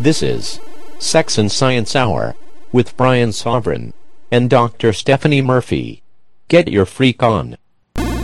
[0.00, 0.58] This is
[0.98, 2.34] Sex and Science Hour
[2.72, 3.92] with Brian Sovryn
[4.32, 4.94] and Dr.
[4.94, 6.02] Stephanie Murphy.
[6.48, 7.58] Get your freak on.
[7.96, 8.16] Welcome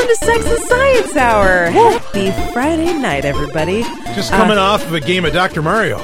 [0.00, 1.66] to Sex and Science Hour.
[1.66, 3.82] Happy Friday night, everybody.
[4.14, 5.60] Just coming uh, off of a game of Dr.
[5.60, 5.98] Mario.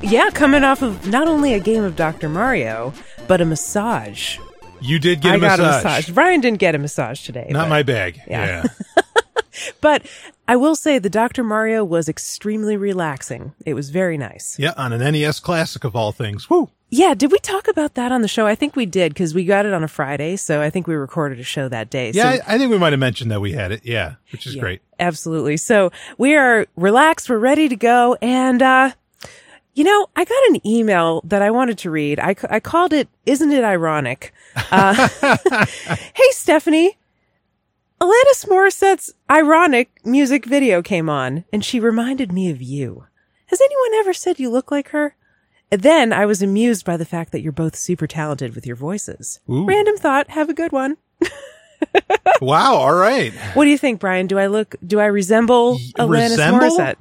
[0.00, 2.30] Yeah, coming off of not only a game of Dr.
[2.30, 2.94] Mario,
[3.28, 4.38] but a massage.
[4.80, 5.84] You did get I a got massage.
[5.84, 6.14] a massage.
[6.14, 7.48] Brian didn't get a massage today.
[7.50, 8.22] Not but, my bag.
[8.26, 8.64] Yeah.
[8.64, 9.02] Yeah.
[9.80, 10.06] But
[10.46, 11.42] I will say the Dr.
[11.42, 13.54] Mario was extremely relaxing.
[13.64, 14.58] It was very nice.
[14.58, 16.50] Yeah, on an NES classic of all things.
[16.50, 16.70] Woo.
[16.90, 18.48] Yeah, did we talk about that on the show?
[18.48, 20.94] I think we did because we got it on a Friday, so I think we
[20.96, 22.10] recorded a show that day.
[22.10, 23.82] Yeah, so, I, I think we might have mentioned that we had it.
[23.84, 24.82] Yeah, which is yeah, great.
[24.98, 25.56] Absolutely.
[25.56, 28.90] So we are relaxed, we're ready to go, and uh
[29.74, 32.18] you know, I got an email that I wanted to read.
[32.18, 34.34] I, I called it, Isn't It Ironic?
[34.70, 35.08] Uh,
[35.66, 36.98] hey, Stephanie.
[38.00, 43.04] Alanis Morissette's ironic music video came on, and she reminded me of you.
[43.46, 45.16] Has anyone ever said you look like her?
[45.70, 48.74] And then I was amused by the fact that you're both super talented with your
[48.74, 49.40] voices.
[49.50, 49.66] Ooh.
[49.66, 50.30] Random thought.
[50.30, 50.96] Have a good one.
[52.40, 52.74] wow.
[52.74, 53.34] All right.
[53.52, 54.26] What do you think, Brian?
[54.26, 56.70] Do I look, do I resemble Alanis resemble?
[56.70, 57.00] Morissette?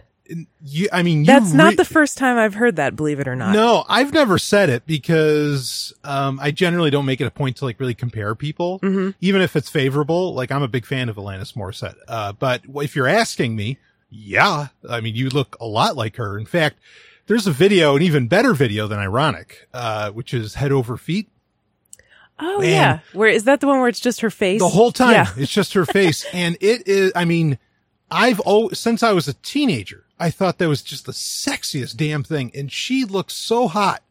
[0.63, 3.27] You, I mean, you That's not re- the first time I've heard that, believe it
[3.27, 3.53] or not.
[3.53, 7.65] No, I've never said it because um, I generally don't make it a point to
[7.65, 9.11] like really compare people, Mm-hmm.
[9.21, 10.33] even if it's favorable.
[10.35, 13.77] Like I'm a big fan of Alanis Morissette, uh, but if you're asking me,
[14.11, 16.37] yeah, I mean, you look a lot like her.
[16.37, 16.77] In fact,
[17.27, 21.27] there's a video, an even better video than ironic, uh, which is head over feet.
[22.39, 22.69] Oh, Man.
[22.69, 22.99] yeah.
[23.13, 24.61] Where is that the one where it's just her face?
[24.61, 25.27] The whole time, Yeah.
[25.37, 27.11] it's just her face, and it is.
[27.15, 27.57] I mean,
[28.09, 32.23] I've always, since I was a teenager, I thought that was just the sexiest damn
[32.23, 34.03] thing, and she looks so hot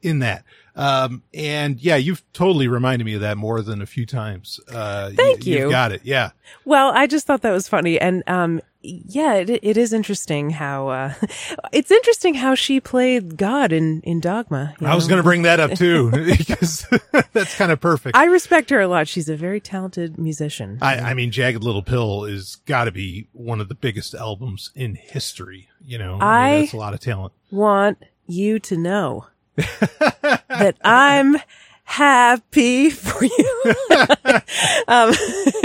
[0.00, 0.44] in that.
[0.76, 4.60] Um, and yeah, you've totally reminded me of that more than a few times.
[4.70, 5.70] Uh, Thank You've you.
[5.70, 6.02] got it.
[6.04, 6.30] Yeah.
[6.64, 7.98] Well, I just thought that was funny.
[7.98, 11.14] And, um, yeah, it, it is interesting how, uh,
[11.72, 14.74] it's interesting how she played God in, in Dogma.
[14.78, 16.86] you I was going to bring that up too, because
[17.32, 18.14] that's kind of perfect.
[18.16, 19.08] I respect her a lot.
[19.08, 20.78] She's a very talented musician.
[20.82, 24.70] I, I mean, Jagged Little Pill is got to be one of the biggest albums
[24.74, 25.68] in history.
[25.82, 27.32] You know, I- mean, that's a lot of talent.
[27.50, 27.98] want
[28.28, 29.26] you to know
[29.56, 31.36] that I'm
[31.84, 33.62] happy for you.
[34.88, 35.12] um,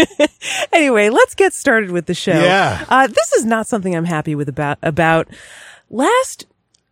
[0.74, 2.32] anyway, let's get started with the show.
[2.40, 2.86] Yeah.
[2.90, 5.28] Uh, this is not something I'm happy with about, about
[5.90, 6.46] last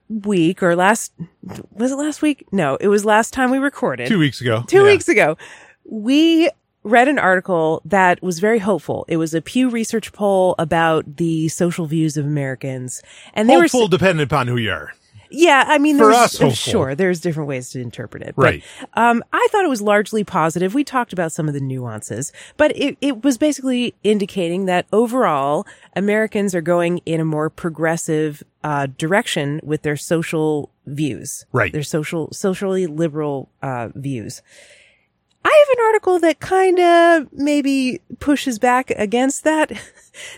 [0.10, 1.14] week or last,
[1.72, 2.46] was it last week?
[2.52, 4.08] No, it was last time we recorded.
[4.08, 4.64] Two weeks ago.
[4.68, 4.84] Two Yeah.
[4.84, 5.38] weeks ago,
[5.86, 6.50] we
[6.84, 9.06] read an article that was very hopeful.
[9.08, 13.04] It was a Pew Research poll about the social views of Americans.
[13.34, 14.94] And they were, Hopeful, dependent upon who you are.
[15.30, 16.56] Yeah, I mean, For there's, us, hopeful.
[16.56, 18.36] sure, there's different ways to interpret it.
[18.36, 18.64] But, Right.
[18.96, 20.74] um, I thought it was largely positive.
[20.74, 25.66] We talked about some of the nuances, but it, it was basically indicating that overall,
[25.96, 31.46] Americans are going in a more progressive, uh, direction with their social views.
[31.52, 31.72] Right.
[31.72, 34.42] Their social, socially liberal, uh, views.
[35.46, 39.72] I have an article that kind of maybe pushes back against that.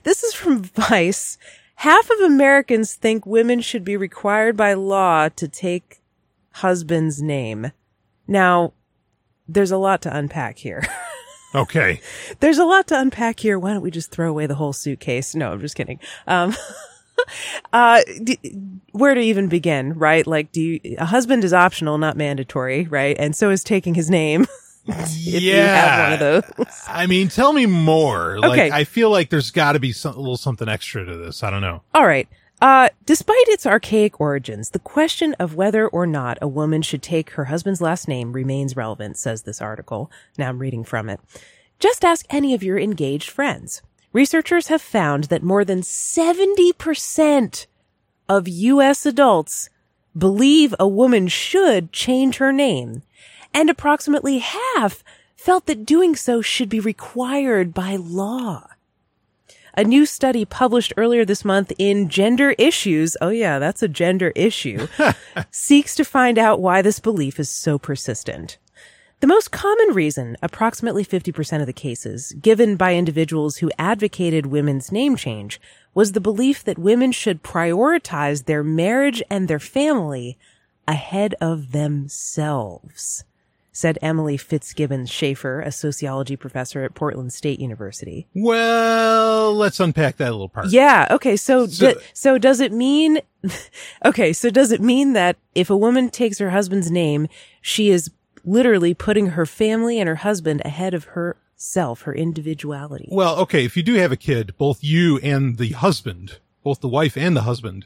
[0.03, 1.39] This is from Vice.
[1.81, 5.99] Half of Americans think women should be required by law to take
[6.51, 7.71] husband's name.
[8.27, 8.73] Now,
[9.47, 10.83] there's a lot to unpack here.
[11.53, 11.99] Okay.
[12.39, 13.59] there's a lot to unpack here.
[13.59, 15.35] Why don't we just throw away the whole suitcase?
[15.35, 15.99] No, I'm just kidding.
[16.25, 16.55] Um,
[17.73, 18.39] uh, d-
[18.93, 20.25] where to even begin, right?
[20.25, 23.17] Like, do you, a husband is optional, not mandatory, right?
[23.19, 24.47] And so is taking his name.
[24.87, 26.81] if you have one of those.
[26.87, 28.39] I mean, tell me more.
[28.39, 28.71] Like, Okay.
[28.71, 31.43] I feel like there's got to be some, a little something extra to this.
[31.43, 31.83] I don't know.
[31.93, 32.27] All right.
[32.61, 37.31] Uh, despite its archaic origins, the question of whether or not a woman should take
[37.31, 40.11] her husband's last name remains relevant, says this article.
[40.37, 41.19] Now I'm reading from it.
[41.79, 43.81] Just ask any of your engaged friends.
[44.13, 47.65] Researchers have found that more than 70%
[48.29, 49.05] of U.S.
[49.05, 49.69] adults
[50.15, 53.01] believe a woman should change her name,
[53.53, 55.03] and approximately half
[55.35, 58.67] felt that doing so should be required by law.
[59.75, 64.33] A new study published earlier this month in Gender Issues, oh yeah, that's a gender
[64.35, 64.87] issue,
[65.51, 68.57] seeks to find out why this belief is so persistent.
[69.21, 74.91] The most common reason, approximately 50% of the cases, given by individuals who advocated women's
[74.91, 75.61] name change
[75.93, 80.39] was the belief that women should prioritize their marriage and their family
[80.87, 83.23] ahead of themselves,
[83.71, 88.27] said Emily Fitzgibbons Shafer, a sociology professor at Portland State University.
[88.35, 90.67] Well, let's unpack that a little part.
[90.69, 91.07] Yeah.
[91.11, 91.35] Okay.
[91.37, 93.19] So, So- d- so does it mean,
[94.05, 94.33] okay.
[94.33, 97.27] So does it mean that if a woman takes her husband's name,
[97.61, 98.11] she is
[98.43, 103.07] literally putting her family and her husband ahead of herself, her individuality?
[103.11, 106.87] Well, okay, if you do have a kid, both you and the husband, both the
[106.89, 107.85] wife and the husband,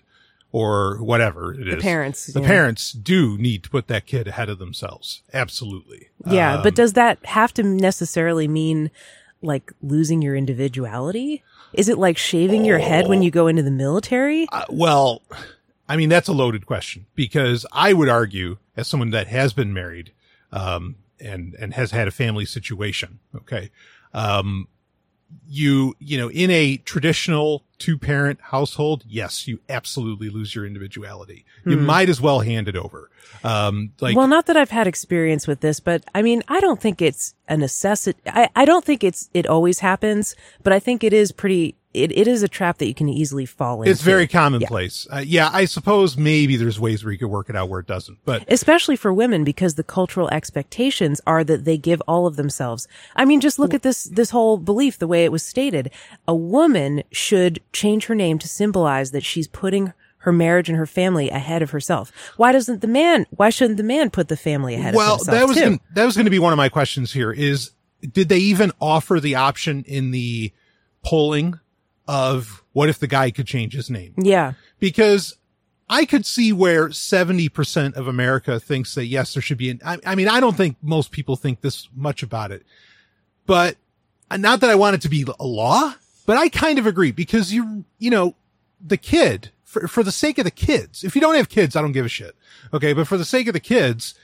[0.52, 2.48] or whatever it is, The parents, the yeah.
[2.48, 5.22] parents do need to put that kid ahead of themselves.
[5.34, 6.10] Absolutely.
[6.26, 6.56] Yeah.
[6.56, 8.90] Um, but does that have to necessarily mean
[9.42, 11.44] like losing your individuality?
[11.74, 14.48] Is it like shaving your head when you go into the military?
[14.52, 15.22] uh, well,
[15.90, 19.74] I mean, that's a loaded question because I would argue, as someone that has been
[19.74, 20.14] married,
[20.54, 23.72] um, and, and has had a family situation, okay,
[24.14, 24.70] um,
[25.48, 31.46] you, you know, in a traditional two parent household, yes, you absolutely lose your individuality.
[31.66, 33.10] You might as well hand it over.
[33.44, 36.80] Um, like, well, not that I've had experience with this, but I mean, I don't
[36.80, 38.20] think it's a necessity.
[38.28, 42.12] I, I don't think it's, it always happens, but I think it is pretty, it,
[42.12, 43.92] it is a trap that you can easily fall into.
[43.92, 45.08] it's very commonplace.
[45.12, 47.88] Uh, yeah, I suppose maybe there's ways where you could work it out where it
[47.88, 52.36] doesn't, but especially for women because the cultural expectations are that they give all of
[52.36, 52.88] themselves.
[53.16, 55.92] I mean, just look at this, this whole belief, the way it was stated.
[56.28, 59.94] A woman should change her name to symbolize that she's putting
[60.26, 62.12] her marriage and her family ahead of herself.
[62.36, 65.34] Why doesn't the man, why shouldn't the man put the family ahead well, of himself
[65.34, 67.72] Well, that was gonna, that was going to be one of my questions here is
[68.12, 70.52] did they even offer the option in the
[71.04, 71.60] polling
[72.08, 74.14] of what if the guy could change his name?
[74.18, 74.54] yeah.
[74.80, 75.38] Because
[75.90, 79.98] I could see where 70% of America thinks that yes, there should be an, I,
[80.06, 82.64] I mean, I don't think most people think this much about it,
[83.46, 83.78] but
[84.32, 85.94] uh, not that I want it to be a law,
[86.26, 88.36] but I kind of agree because you, you know,
[88.82, 91.82] the kid for, for the sake of the kids, if you don't have kids, I
[91.82, 92.36] don't give a shit.
[92.74, 92.94] Okay.
[92.94, 94.16] But for the sake of the kids,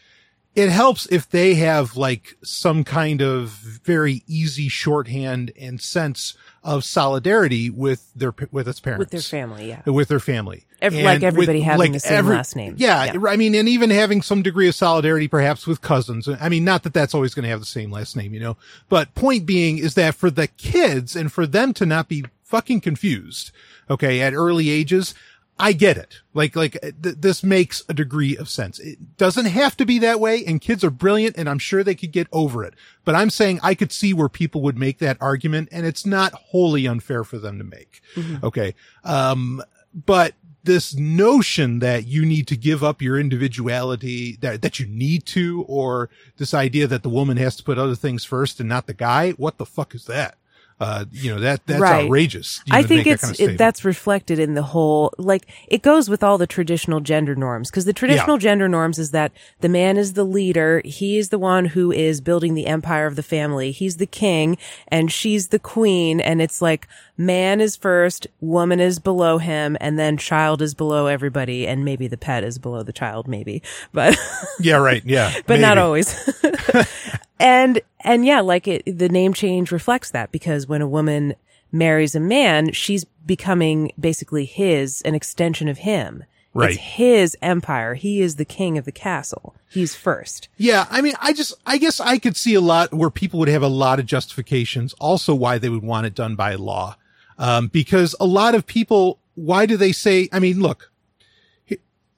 [0.56, 6.84] it helps if they have like some kind of very easy shorthand and sense of
[6.84, 9.70] solidarity with their, with its parents With their family.
[9.70, 9.82] Yeah.
[9.90, 10.66] with their family.
[10.82, 12.76] Ev- And like everybody having the same last name.
[12.78, 13.30] Yeah, Yeah.
[13.30, 16.28] I mean, and even having some degree of solidarity perhaps with cousins.
[16.28, 18.58] I mean, not that that's always going to have the same last name, you know,
[18.90, 22.82] but point being is that for the kids and for them to not be fucking
[22.82, 23.52] confused,
[23.90, 25.16] okay, at early ages,
[25.60, 26.22] I get it.
[26.34, 28.80] Like, like uh, th- this makes a degree of sense.
[28.80, 30.44] It doesn't have to be that way.
[30.46, 32.74] And kids are brilliant and I'm sure they could get over it.
[33.06, 36.34] But I'm saying I could see where people would make that argument and it's not
[36.34, 38.02] wholly unfair for them to make.
[38.44, 38.74] Okay.
[39.04, 39.62] Um,
[39.94, 40.34] but
[40.64, 45.64] this notion that you need to give up your individuality that, that you need to,
[45.68, 48.94] or this idea that the woman has to put other things first and not the
[48.94, 49.32] guy.
[49.32, 50.38] What the fuck is that?
[50.82, 52.06] Uh, you know, that, that's Right.
[52.06, 52.64] outrageous.
[52.72, 55.84] I think make that it's kind of it, that's reflected in the whole like it
[55.84, 59.70] goes with all the traditional gender norms because the traditional gender norms is that the
[59.70, 63.22] man is the leader, he is the one who is building the empire of the
[63.22, 64.58] family, he's the king
[64.88, 70.00] and she's the queen and it's like man is first, woman is below him and
[70.00, 73.62] then child is below everybody and maybe the pet is below the child maybe.
[73.94, 74.18] But
[74.60, 75.04] yeah, right.
[75.06, 75.32] Yeah.
[75.46, 76.12] but not always.
[77.40, 81.36] and and yeah, like it, the name change reflects that because when a woman
[81.72, 86.24] marries a man, she's becoming basically his, an extension of him.
[86.54, 86.72] Right.
[86.72, 87.94] It's his empire.
[87.94, 89.56] He is the king of the castle.
[89.70, 90.50] He's first.
[90.58, 93.48] Yeah, I mean, I just, I guess I could see a lot where people would
[93.48, 96.98] have a lot of justifications also why they would want it done by law.
[97.38, 100.92] Um, because a lot of people, why do they say, I mean, look,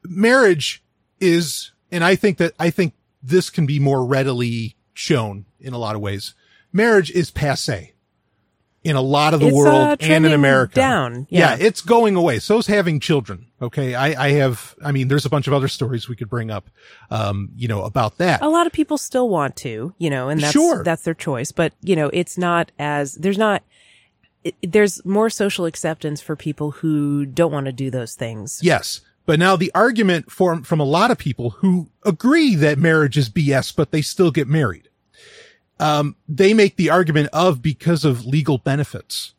[0.03, 0.83] marriage
[1.19, 5.77] is, and I think that, I think this can be more readily shown in a
[5.77, 6.33] lot of ways.
[6.71, 7.91] Marriage is passe
[8.83, 10.75] in a lot of the It's, uh, world and in America.
[10.75, 11.55] down, Yeah.
[11.55, 11.65] yeah.
[11.67, 12.39] it's going away.
[12.39, 13.47] So's having children.
[13.61, 13.95] Okay.
[13.95, 16.69] I, I have, I mean, there's a bunch of other stories we could bring up,
[17.09, 18.41] um, you know, about that.
[18.41, 20.83] A lot of people still want to, you know, and that's, Sure.
[20.83, 21.53] that's their choice.
[21.53, 23.63] But, you know, it's not as, there's not,
[24.43, 28.59] it, there's more social acceptance for people who don't want to do those things.
[28.61, 28.99] Yes.
[29.25, 33.29] But now the argument from, from a lot of people who agree that marriage is
[33.29, 34.89] BS, but they still get married.
[35.79, 39.33] Um, they make the argument of because of legal benefits,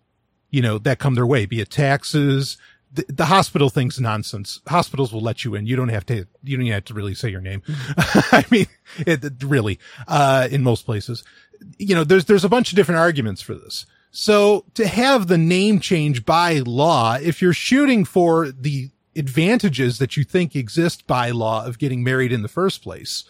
[0.50, 2.57] you know, that come their way, be it taxes,
[2.93, 4.61] the, the hospital thing's nonsense.
[4.69, 5.67] Hospitals will let you in.
[5.67, 7.62] You don't have to, you don't have to really say your name.
[7.97, 8.67] I mean,
[8.99, 11.25] it, it really, uh, in most places,
[11.79, 13.87] you know, there's, there's a bunch of different arguments for this.
[14.11, 20.16] So to have the name change by law, if you're shooting for the advantages that
[20.16, 23.25] you think exist by law of getting married in the first place,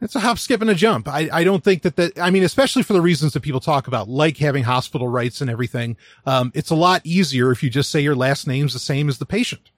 [0.00, 1.06] it's a hop, skip, and a jump.
[1.06, 3.86] I, I don't think that that, I mean, especially for the reasons that people talk
[3.86, 5.96] about, like having hospital rights and everything.
[6.26, 9.18] Um, it's a lot easier if you just say your last name's the same as
[9.18, 9.70] the patient.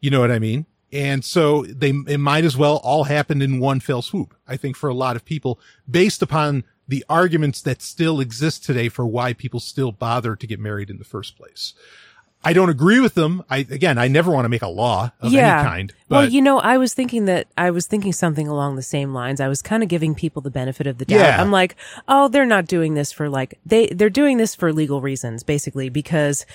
[0.00, 0.66] You know what I mean?
[0.92, 4.34] And so they, it might as well all happen in one fell swoop.
[4.46, 5.58] I think for a lot of people
[5.90, 10.60] based upon the arguments that still exist today for why people still bother to get
[10.60, 11.74] married in the first place.
[12.44, 13.42] I don't agree with them.
[13.50, 15.60] I again, I never want to make a law of Yeah.
[15.60, 15.94] any kind.
[16.08, 19.12] But well, you know, I was thinking that I was thinking something along the same
[19.12, 19.40] lines.
[19.40, 21.18] I was kind of giving people the benefit of the doubt.
[21.18, 21.40] Yeah.
[21.40, 21.76] I'm like,
[22.06, 25.88] oh, they're not doing this for like they they're doing this for legal reasons, basically,
[25.88, 26.46] because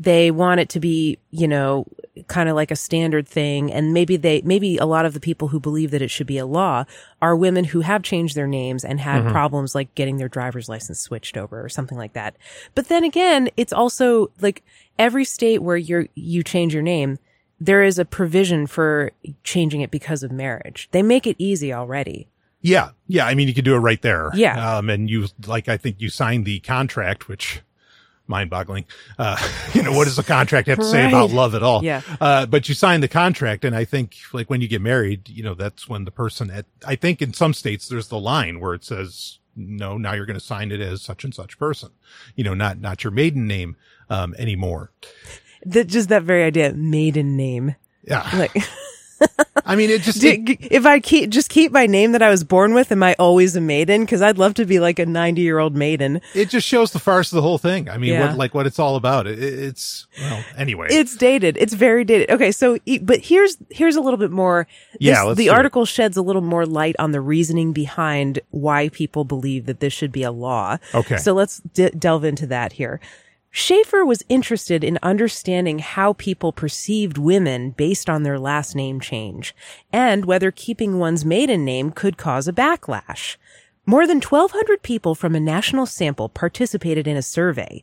[0.00, 1.86] they want it to be, you know,
[2.26, 3.70] kind of like a standard thing.
[3.70, 6.38] And maybe they, maybe a lot of the people who believe that it should be
[6.38, 6.84] a law
[7.20, 9.32] are women who have changed their names and had mm-hmm.
[9.32, 12.34] problems like getting their driver's license switched over or something like that.
[12.74, 14.64] But then again, it's also like
[15.00, 17.18] every state where you're, you change your name,
[17.58, 19.10] there is a provision for
[19.42, 20.88] changing it because of marriage.
[20.92, 22.28] They make it easy already.
[22.60, 23.26] yeah, yeah.
[23.26, 24.30] I mean, you could do it right there.
[24.34, 24.76] Yeah.
[24.76, 27.62] Um, and you like, I think you signed the contract, which
[28.26, 28.84] mind-boggling.
[29.18, 29.36] Uh,
[29.74, 31.82] you know, what does the contract have to say about love at all?
[31.82, 32.02] Yeah.
[32.20, 35.42] Uh, but you sign the contract, and I think like when you get married, you
[35.42, 36.66] know, that's when the person at.
[36.86, 40.38] I think in some states there's the line where it says, "No, now you're going
[40.38, 41.90] to sign it as such and such person."
[42.36, 43.76] You know, not not your maiden name
[44.10, 44.90] um, anymore.
[45.64, 47.76] That just that very idea, maiden name.
[48.04, 48.28] Yeah.
[48.34, 48.56] Like,
[49.66, 50.22] I mean, it just.
[50.22, 53.14] do- if I keep just keep my name that I was born with, am I
[53.18, 54.00] always a maiden?
[54.06, 56.22] Because I'd love to be like a ninety year old maiden.
[56.34, 57.90] it just shows the farce of the whole thing.
[57.90, 58.28] I mean, Yeah.
[58.28, 59.26] what like what it's all about.
[59.26, 60.86] It, it- it's well, anyway.
[60.90, 61.58] It's dated.
[61.58, 62.30] It's very dated.
[62.30, 64.66] Okay, so but here's here's a little bit more.
[64.98, 65.54] Yeah, this- let's the do it.
[65.54, 69.92] article sheds a little more light on the reasoning behind why people believe that this
[69.92, 70.78] should be a law.
[70.94, 71.18] Okay.
[71.18, 72.98] so let's d- delve into that here.
[73.52, 79.54] Shafer was interested in understanding how people perceived women based on their last name change
[79.92, 83.36] and whether keeping one's maiden name could cause a backlash.
[83.86, 87.82] More than 1,200 people from a national sample participated in a survey.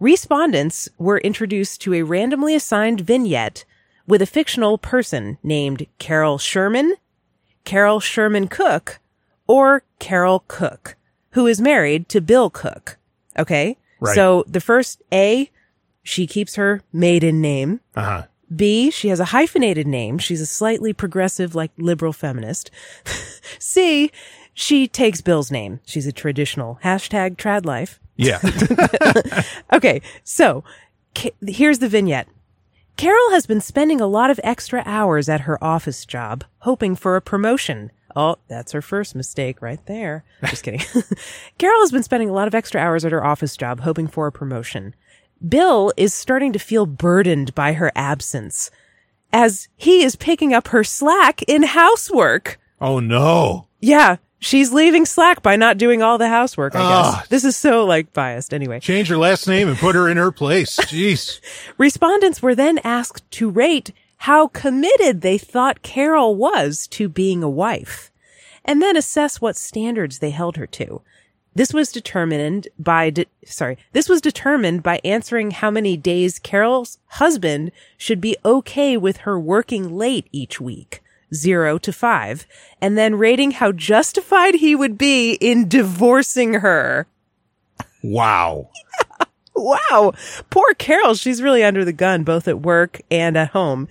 [0.00, 3.66] Respondents were introduced to a randomly assigned vignette
[4.06, 6.94] with a fictional person named Carol Sherman,
[7.64, 9.00] Carol Sherman Cook,
[9.46, 10.96] or Carol Cook,
[11.32, 12.96] who is married to Bill Cook.
[13.38, 13.76] Okay?
[14.04, 14.14] Right.
[14.14, 15.50] So the first A,
[16.02, 17.80] she keeps her maiden name.
[17.96, 18.22] uh huh.
[18.54, 20.18] B, she has a hyphenated name.
[20.18, 22.70] She's a slightly progressive, like liberal feminist.
[23.58, 24.12] C,
[24.52, 25.80] she takes Bill's name.
[25.86, 27.98] She's a traditional hashtag trad life.
[28.16, 28.38] Yeah.
[29.72, 30.62] Okay, so
[31.16, 32.28] Ca- here's the vignette.
[32.96, 37.16] Carol has been spending a lot of extra hours at her office job, hoping for
[37.16, 37.90] a promotion.
[38.16, 40.24] Oh, that's her first mistake right there.
[40.44, 40.80] Just kidding.
[41.58, 44.26] Carol has been spending a lot of extra hours at her office job, hoping for
[44.26, 44.94] a promotion.
[45.46, 48.70] Bill is starting to feel burdened by her absence
[49.32, 52.58] as he is picking up her slack in housework.
[52.80, 53.66] oh no.
[53.80, 57.06] Yeah, she's leaving slack by not doing all the housework, I guess.
[57.06, 57.24] Ah.
[57.28, 58.78] This is so like biased anyway.
[58.80, 60.76] Change her last name and put her in her place.
[60.78, 61.40] Jeez.
[61.78, 63.92] Respondents were then asked to rate
[64.24, 68.10] how committed they thought Carol was to being a wife,
[68.64, 71.02] and then assess what standards they held her to.
[71.54, 76.96] This was determined by, de- sorry, this was determined by answering how many days Carol's
[77.06, 81.02] husband should be okay with her working late each week,
[81.34, 82.46] zero to five,
[82.80, 87.06] and then rating how justified he would be in divorcing her.
[88.02, 88.70] Wow.
[89.56, 90.14] Wow.
[90.50, 91.14] Poor Carol.
[91.14, 93.86] She's really under the gun, both at work and at home.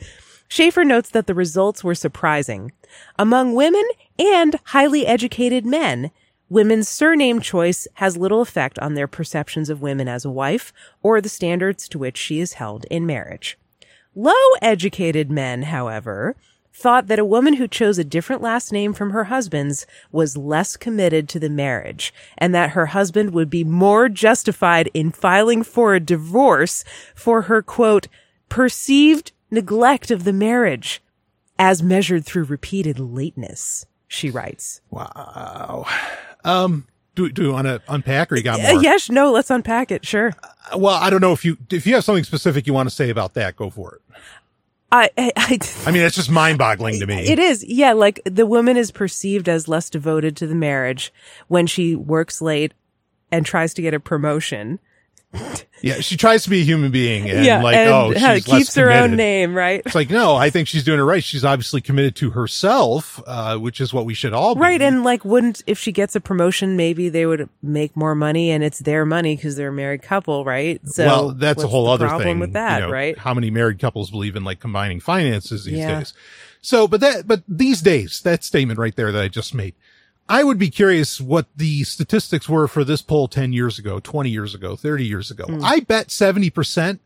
[0.53, 2.73] Shafer notes that the results were surprising.
[3.17, 3.85] Among women
[4.19, 6.11] and highly educated men,
[6.47, 11.19] women's surname choice has little effect on their perceptions of women as a wife or
[11.19, 13.57] the standards to which she is held in marriage.
[14.13, 14.31] Low
[14.61, 16.35] educated men, however,
[16.71, 20.77] thought that a woman who chose a different last name from her husband's was less
[20.77, 25.95] committed to the marriage and that her husband would be more justified in filing for
[25.95, 26.83] a divorce
[27.15, 28.07] for her quote,
[28.49, 31.01] perceived neglect of the marriage
[31.59, 34.81] as measured through repeated lateness, she writes.
[34.89, 35.85] Wow.
[36.43, 38.83] Um, do, do you want to unpack or you got Uh, more?
[38.83, 40.05] yes, no, let's unpack it.
[40.05, 40.33] Sure.
[40.75, 43.09] Well, I don't know if you, if you have something specific you want to say
[43.09, 44.01] about that, go for it.
[44.91, 47.25] I, I, I I mean, it's just mind boggling to me.
[47.27, 47.63] It is.
[47.63, 47.93] Yeah.
[47.93, 51.11] Like the woman is perceived as less devoted to the marriage
[51.47, 52.73] when she works late
[53.31, 54.79] and tries to get a promotion.
[55.83, 58.45] Yeah, she tries to be a human being and yeah, like, and oh, she's less
[58.45, 59.81] keeps her own name, right?
[59.85, 61.21] It's like, no, I think she's doing it right.
[61.21, 64.61] She's obviously committed to herself, uh, which is what we should all be.
[64.61, 68.49] Right, and like, wouldn't if she gets a promotion, maybe they would make more money,
[68.49, 70.79] and it's their money because they're a married couple, right?
[70.87, 73.17] So, well, that's a whole other thing with that, you know, right?
[73.17, 75.99] How many married couples believe in like combining finances these Yeah.
[75.99, 76.13] days?
[76.61, 79.75] So, but that, but these days, that statement right there that I just made,
[80.29, 84.29] I would be curious what the statistics were for this poll 10 years ago, 20
[84.29, 85.45] years ago, 30 years ago.
[85.45, 85.63] Hmm.
[85.63, 86.99] I bet 70%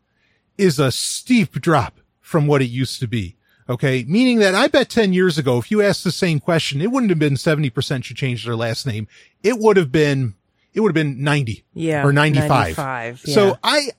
[0.56, 3.36] is a steep drop from what it used to be.
[3.68, 4.04] Okay.
[4.08, 7.10] Meaning that I bet 10 years ago, if you asked the same question, it wouldn't
[7.10, 9.08] have been 70% should change their last name.
[9.42, 10.34] It would have been,
[10.72, 12.48] it would have been 90 Yeah, or 95.
[12.48, 13.34] 95, yeah.
[13.34, 13.90] So I,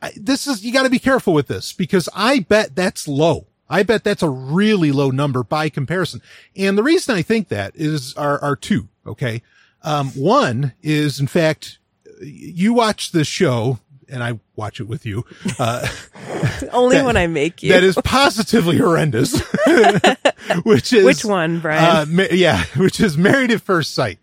[0.00, 3.46] I, this is, you got to be careful with this because I bet that's low.
[3.70, 6.20] I bet that's a really low number by comparison.
[6.56, 8.88] And the reason I think that is are, are two.
[9.06, 9.42] Okay.
[9.82, 11.78] Um, one is in fact,
[12.20, 15.24] you watch this show and I watch it with you.
[15.58, 15.86] Uh,
[16.72, 17.72] Only that- when I make you.
[17.72, 19.40] that is positively horrendous,
[20.64, 21.84] which is Which one, Brian?
[21.84, 24.18] Uh, ma- yeah, which is Married at First Sight.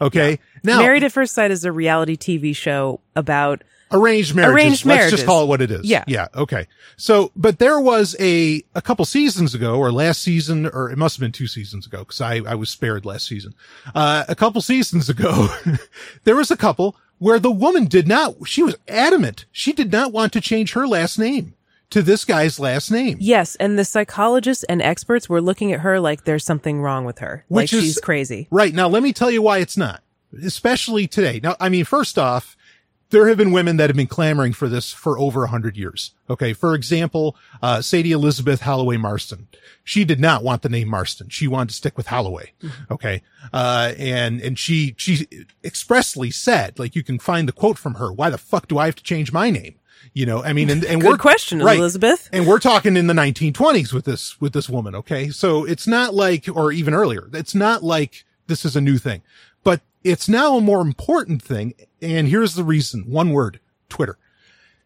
[0.00, 0.38] Okay.
[0.64, 3.62] Now, Married at First Sight is a reality TV show about
[3.92, 4.54] arranged marriages.
[4.54, 5.84] Arranged Let's just call it what it is.
[5.84, 6.04] Yeah.
[6.06, 6.28] Yeah.
[6.34, 6.66] Okay.
[6.96, 11.16] So, but there was a, a couple seasons ago or last season, or it must
[11.16, 13.54] have been two seasons ago because I, I was spared last season.
[13.94, 15.48] Uh, a couple seasons ago,
[16.24, 19.46] there was a couple where the woman did not, she was adamant.
[19.52, 21.54] She did not want to change her last name
[21.88, 23.16] to this guy's last name.
[23.20, 27.20] yes, and the psychologists and experts were looking at her like there's something wrong with
[27.20, 28.48] her, Which like is- she's crazy.
[28.50, 28.74] Right.
[28.74, 30.02] Now, let me tell you why it's not,
[30.44, 31.40] especially today.
[31.42, 32.55] Now, I mean, first off,
[33.10, 36.12] there have been women that have been clamoring for this for over a hundred years.
[36.28, 36.52] Okay.
[36.52, 39.48] For example, uh, Sadie Elizabeth Holloway Marston.
[39.84, 41.28] She did not want the name Marston.
[41.28, 42.52] She wanted to stick with Holloway.
[42.90, 43.22] Okay.
[43.52, 45.28] Uh, and, and she, she
[45.62, 48.12] expressly said, like, you can find the quote from her.
[48.12, 49.76] Why the fuck do I have to change my name?
[50.12, 51.78] You know, I mean, and, and Good we're question, right.
[51.78, 52.28] Elizabeth.
[52.32, 54.94] And we're talking in the 1920s with this, with this woman.
[54.94, 55.30] Okay.
[55.30, 59.22] So it's not like, or even earlier, it's not like this is a new thing,
[60.06, 61.74] it's now a more important thing.
[62.00, 63.10] And here's the reason.
[63.10, 64.16] One word, Twitter,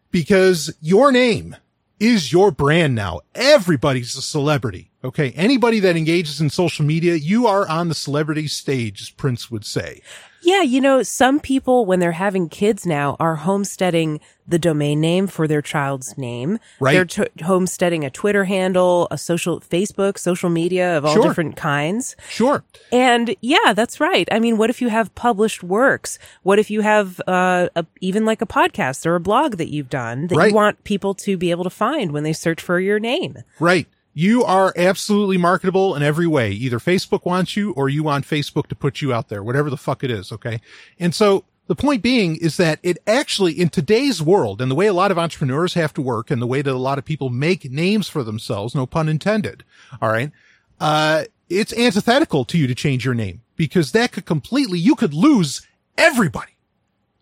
[0.09, 1.55] because your name
[1.99, 3.21] is your brand now.
[3.35, 4.90] Everybody's a celebrity.
[5.03, 5.31] Okay.
[5.31, 9.65] Anybody that engages in social media, you are on the celebrity stage, as Prince would
[9.65, 10.01] say.
[10.43, 15.27] Yeah, you know, some people when they're having kids now are homesteading the domain name
[15.27, 16.57] for their child's name.
[16.79, 16.93] Right.
[16.93, 21.23] They're t- homesteading a Twitter handle, a social Facebook, social media of all Sure.
[21.23, 22.15] different kinds.
[22.27, 22.63] Sure.
[22.91, 24.27] And yeah, that's right.
[24.31, 26.17] I mean, what if you have published works?
[26.41, 29.89] What if you have uh, a, even like a podcast or a blog that you've
[29.89, 30.49] done that Right.
[30.49, 33.37] you want people to be able to find when they search for your name?
[33.59, 33.87] Right.
[34.13, 36.51] You are absolutely marketable in every way.
[36.51, 39.77] Either Facebook wants you or you want Facebook to put you out there, whatever the
[39.77, 40.31] fuck it is.
[40.31, 40.59] Okay.
[40.99, 44.87] And so the point being is that it actually in today's world and the way
[44.87, 47.29] a lot of entrepreneurs have to work and the way that a lot of people
[47.29, 49.63] make names for themselves, no pun intended.
[50.01, 50.31] All right.
[50.79, 55.13] Uh, it's antithetical to you to change your name because that could completely, you could
[55.13, 55.65] lose
[55.97, 56.51] everybody.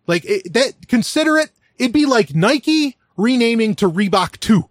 [0.08, 4.69] Like it, that, consider it, it'd be like Nike renaming to Reebok 2.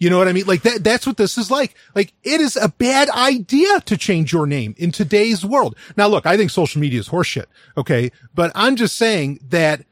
[0.00, 0.46] You know what I mean?
[0.46, 1.74] Like that, that's what this is like.
[1.94, 5.76] Like it is a bad idea to change your name in today's world.
[5.96, 7.46] Now look, I think social media is horseshit.
[7.76, 8.10] Okay.
[8.34, 9.84] But I'm just saying that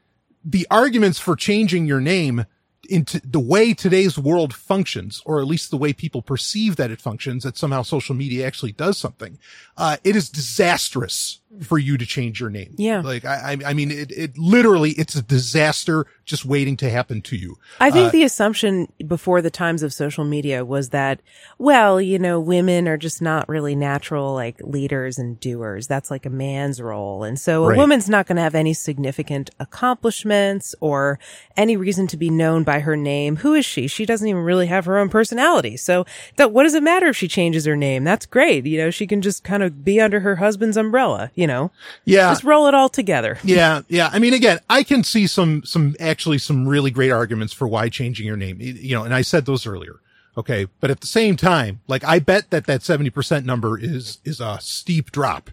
[0.43, 2.45] the arguments for changing your name
[2.89, 6.99] into the way today's world functions, or at least the way people perceive that it
[6.99, 9.37] functions, that somehow social media actually does something.
[9.77, 12.75] Uh, it is disastrous for you to change your name.
[12.77, 13.01] Yeah.
[13.01, 17.35] Like, I, I mean, it, it literally, it's a disaster just waiting to happen to
[17.35, 17.57] you.
[17.79, 21.21] I think Uh, the assumption before the times of social media was that,
[21.57, 25.87] well, you know, women are just not really natural like leaders and doers.
[25.87, 27.23] That's like a man's role.
[27.23, 27.77] And so a Right.
[27.77, 31.17] woman's not going to have any significant accomplishments or
[31.57, 33.37] any reason to be known by her name.
[33.37, 33.87] Who is she?
[33.87, 35.77] She doesn't even really have her own personality.
[35.77, 38.03] So that, what does it matter if she changes her name?
[38.03, 38.67] That's great.
[38.67, 41.71] You know, she can just kind of be under her husband's umbrella, you know,
[42.05, 42.29] Yeah.
[42.31, 43.37] just roll it all together.
[43.43, 44.09] Yeah, yeah.
[44.11, 47.89] I mean, again, I can see some, some actually some really great arguments for why
[47.89, 48.57] changing your name.
[48.59, 49.95] You know, and I said those earlier.
[50.37, 54.19] Okay, but at the same time, like I bet that that seventy percent number is
[54.23, 55.49] is a steep drop,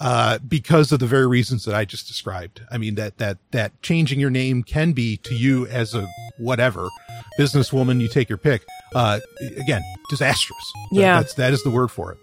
[0.00, 2.62] uh, because of the very reasons that I just described.
[2.70, 6.06] I mean that that that changing your name can be to you as a
[6.38, 6.88] whatever
[7.38, 8.62] businesswoman, you take your pick.
[8.94, 9.18] Uh,
[9.58, 10.72] again, disastrous.
[10.92, 11.20] That- Yeah.
[11.20, 12.18] that's that is the word for it.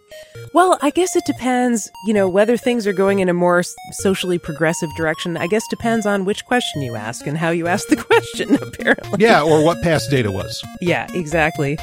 [0.53, 4.37] Well, I guess it depends, you know, whether things are going in a more socially
[4.37, 5.37] progressive direction.
[5.37, 9.23] I guess depends on which question you ask and how you ask the question, apparently.
[9.23, 10.61] Yeah, or what past data was.
[10.81, 11.77] Yeah, exactly.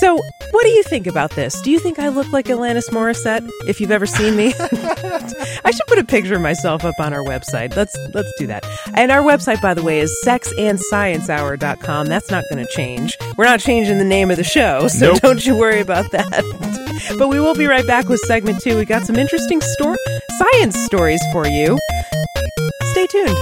[0.00, 0.16] So
[0.50, 1.60] What do you think about this?
[1.62, 3.48] Do you think I look like Alanis Morissette?
[3.66, 7.22] If you've ever seen me, I should put a picture of myself up on our
[7.24, 7.74] website.
[7.76, 8.64] Let's let's do that.
[8.94, 12.06] And our website, by the way, is sexandsciencehour.com.
[12.06, 13.16] That's not going to change.
[13.36, 15.20] We're not changing the name of the show, so Nope.
[15.20, 16.81] don't you worry about that.
[17.18, 18.76] But we will be right back with segment two.
[18.76, 19.96] We got some interesting store
[20.38, 21.78] science stories for you.
[22.92, 23.36] Stay tuned.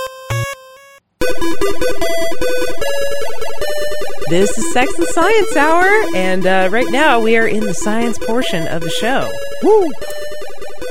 [4.28, 8.16] This is Sex and Science Hour, and uh, right now we are in the science
[8.16, 9.28] portion of the show.
[9.62, 9.88] Woo!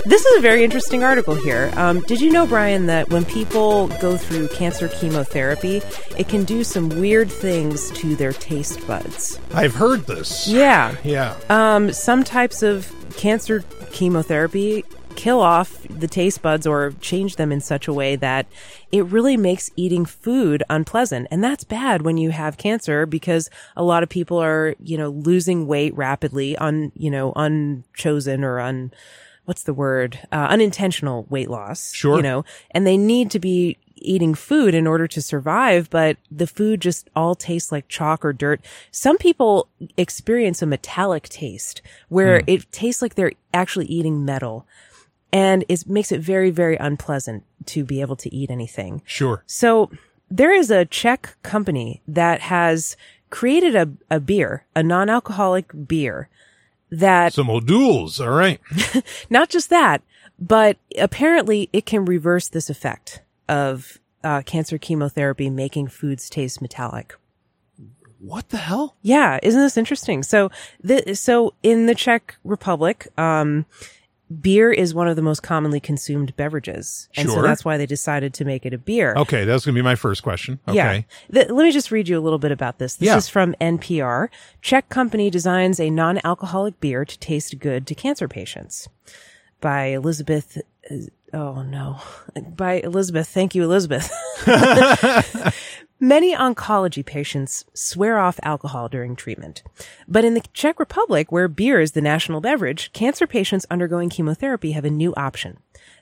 [0.09, 1.71] This is a very interesting article here.
[1.75, 5.83] Um, did you know, Brian, that when people go through cancer chemotherapy,
[6.17, 9.39] it can do some weird things to their taste buds?
[9.53, 10.47] I've heard this.
[10.47, 10.95] Yeah.
[11.03, 11.37] Yeah.
[11.51, 14.83] Um, some types of cancer chemotherapy
[15.15, 18.47] kill off the taste buds or change them in such a way that
[18.91, 21.27] it really makes eating food unpleasant.
[21.29, 25.09] And that's bad when you have cancer because a lot of people are, you know,
[25.09, 28.91] losing weight rapidly on, you know, unchosen or un,
[29.49, 30.19] what's the word?
[30.31, 31.91] Uh, unintentional weight loss.
[31.91, 32.17] Sure.
[32.17, 36.45] You know, and they need to be eating food in order to survive, but the
[36.45, 38.61] food just all tastes like chalk or dirt.
[38.91, 44.67] Some people experience a metallic taste where it tastes like they're actually eating metal
[45.33, 49.01] and it makes it very, very unpleasant to be able to eat anything.
[49.03, 49.43] Sure.
[49.47, 49.89] So
[50.29, 52.95] there is a Czech company that has
[53.31, 56.29] created a, a beer, a non-alcoholic beer
[56.91, 58.19] that Some modules.
[58.19, 58.59] All right.
[59.29, 60.01] not just that,
[60.39, 67.15] but apparently it can reverse this effect of uh, cancer chemotherapy making foods taste metallic.
[68.19, 68.97] What the hell?
[69.01, 70.23] Yeah, isn't this interesting?
[70.23, 70.51] So,
[70.83, 73.65] the, so in the Czech Republic, um,
[74.41, 78.33] beer is one of the most commonly consumed beverages, and so that's why they decided
[78.35, 79.13] to make it a beer.
[79.17, 80.59] Okay, that's going to be my first question.
[80.67, 80.75] Okay.
[80.77, 81.01] Yeah.
[81.45, 82.95] The- let me just read you a little bit about this.
[82.95, 83.17] This Yeah.
[83.17, 84.29] is from NPR.
[84.61, 88.87] Czech company designs a non-alcoholic beer to taste good to cancer patients.
[89.61, 90.57] By Elizabeth.
[90.89, 90.95] Uh,
[91.33, 91.99] oh no.
[92.55, 93.27] By Elizabeth.
[93.27, 94.09] Thank you, Elizabeth.
[96.01, 99.63] Many oncology patients swear off alcohol during treatment.
[100.07, 104.71] But in the Czech Republic, where beer is the national beverage, cancer patients undergoing chemotherapy
[104.71, 105.57] have a new option.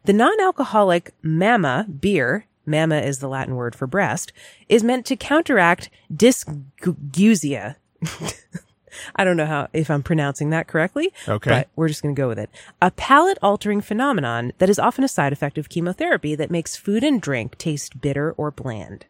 [0.05, 4.31] The non-alcoholic Mama beer, Mama is the Latin word for breast,
[4.69, 7.77] is meant to counteract dysgeusia.
[9.15, 11.11] I don't know how, if I'm pronouncing that correctly.
[11.27, 11.49] Okay.
[11.49, 12.51] But we're just going to go with it.
[12.83, 17.03] A palate altering phenomenon that is often a side effect of chemotherapy that makes food
[17.03, 19.07] and drink taste bitter or bland.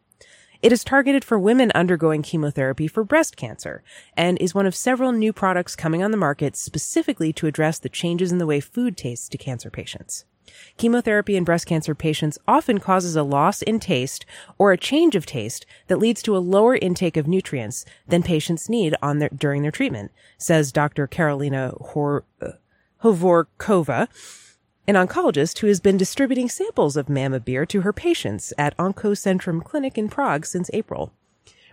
[0.68, 3.84] It is targeted for women undergoing chemotherapy for breast cancer
[4.18, 7.88] and is one of several new products coming on the market specifically to address the
[7.88, 10.26] changes in the way food tastes to cancer patients.
[10.76, 14.26] Chemotherapy in breast cancer patients often causes a loss in taste
[14.58, 18.68] or a change of taste that leads to a lower intake of nutrients than patients
[18.68, 21.08] need on their, during their treatment, says Dr.
[21.08, 22.52] Carolina Hor- uh,
[23.06, 24.10] Hovorkova,
[24.88, 29.62] an oncologist who has been distributing samples of Mama beer to her patients at Oncocentrum
[29.62, 31.12] Clinic in Prague since April.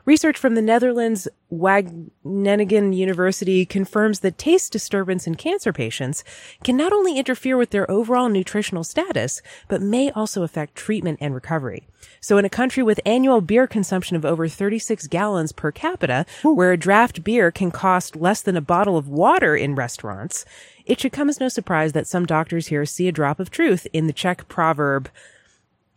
[0.05, 6.24] Research from the Netherlands Wageningen University confirms that taste disturbance in cancer patients
[6.62, 11.35] can not only interfere with their overall nutritional status, but may also affect treatment and
[11.35, 11.87] recovery.
[12.20, 16.72] So in a country with annual beer consumption of over 36 gallons per capita, where
[16.72, 20.44] a draft beer can cost less than a bottle of water in restaurants,
[20.87, 23.87] it should come as no surprise that some doctors here see a drop of truth
[23.92, 25.09] in the Czech proverb,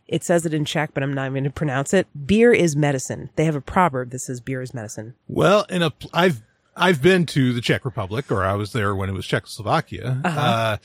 [0.06, 2.06] it says it in Czech, but I'm not even going to pronounce it.
[2.26, 3.30] Beer is medicine.
[3.36, 5.14] They have a proverb that says beer is medicine.
[5.26, 6.42] Well, in a, I've,
[6.74, 10.22] I've been to the Czech Republic or I was there when it was Czechoslovakia.
[10.24, 10.40] Uh-huh.
[10.40, 10.76] Uh,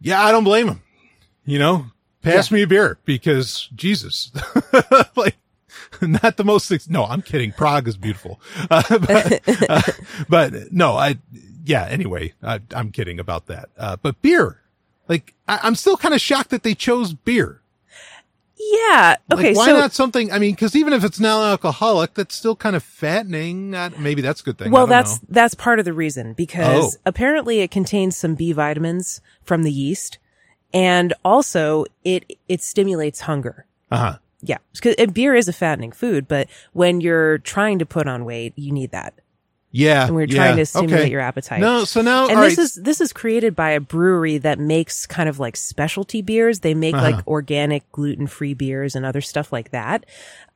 [0.00, 0.82] yeah, I don't blame him.
[1.44, 1.86] You know,
[2.22, 4.30] pass me a beer because Jesus,
[5.16, 5.36] like,
[6.02, 7.52] not the most, no, I'm kidding.
[7.52, 8.40] Prague is beautiful.
[8.70, 9.82] Uh, but, uh,
[10.28, 11.16] but no, I,
[11.68, 13.68] yeah, anyway, I, I'm kidding about that.
[13.76, 14.62] Uh, but beer,
[15.06, 17.60] like, I, I'm still kind of shocked that they chose beer.
[18.58, 19.16] Yeah.
[19.32, 19.48] Okay.
[19.48, 20.32] Like, why so not something?
[20.32, 23.70] I mean, because even if it's non-alcoholic, that's still kind of fattening.
[23.98, 24.72] Maybe that's a good thing.
[24.72, 25.28] Well, that's know.
[25.30, 27.00] that's part of the reason because Oh.
[27.06, 30.18] apparently it contains some B vitamins from the yeast,
[30.74, 33.66] and also it it stimulates hunger.
[33.92, 34.18] uh huh.
[34.40, 38.52] Yeah, because beer is a fattening food, but when you're trying to put on weight,
[38.56, 39.14] you need that,
[39.70, 41.10] Yeah, and we're yeah, trying to stimulate okay.
[41.10, 41.60] your appetite.
[41.60, 45.06] No, so now, and this right, is this is created by a brewery that makes
[45.06, 46.60] kind of like specialty beers.
[46.60, 47.10] They make Uh-huh.
[47.10, 50.06] like organic gluten free beers and other stuff like that.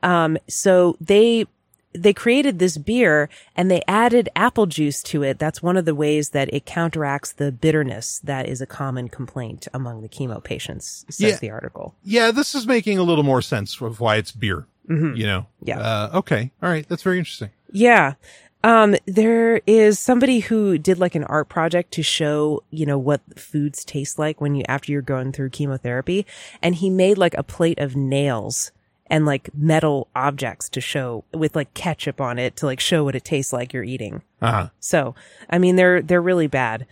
[0.02, 1.46] Um, so they
[1.94, 5.38] they created this beer and they added apple juice to it.
[5.38, 9.68] That's one of the ways that it counteracts the bitterness that is a common complaint
[9.74, 11.36] among the chemo patients, says Yeah.
[11.36, 11.94] the article.
[12.02, 14.64] yeah, this is making a little more sense of why it's beer.
[14.88, 15.68] You know, Mm-hmm.
[15.68, 15.78] Yeah.
[15.80, 17.50] Uh, okay, all right, that's very interesting.
[17.70, 18.14] Yeah.
[18.64, 23.20] Um, there is somebody who did like an art project to show, you know, what
[23.38, 26.26] foods taste like when you, after you're going through chemotherapy.
[26.62, 28.70] And he made like a plate of nails
[29.08, 33.16] and like metal objects to show with like ketchup on it to like show what
[33.16, 34.22] it tastes like you're eating.
[34.40, 34.68] Uh-huh.
[34.80, 35.14] So,
[35.50, 36.86] I mean, they're, they're really bad.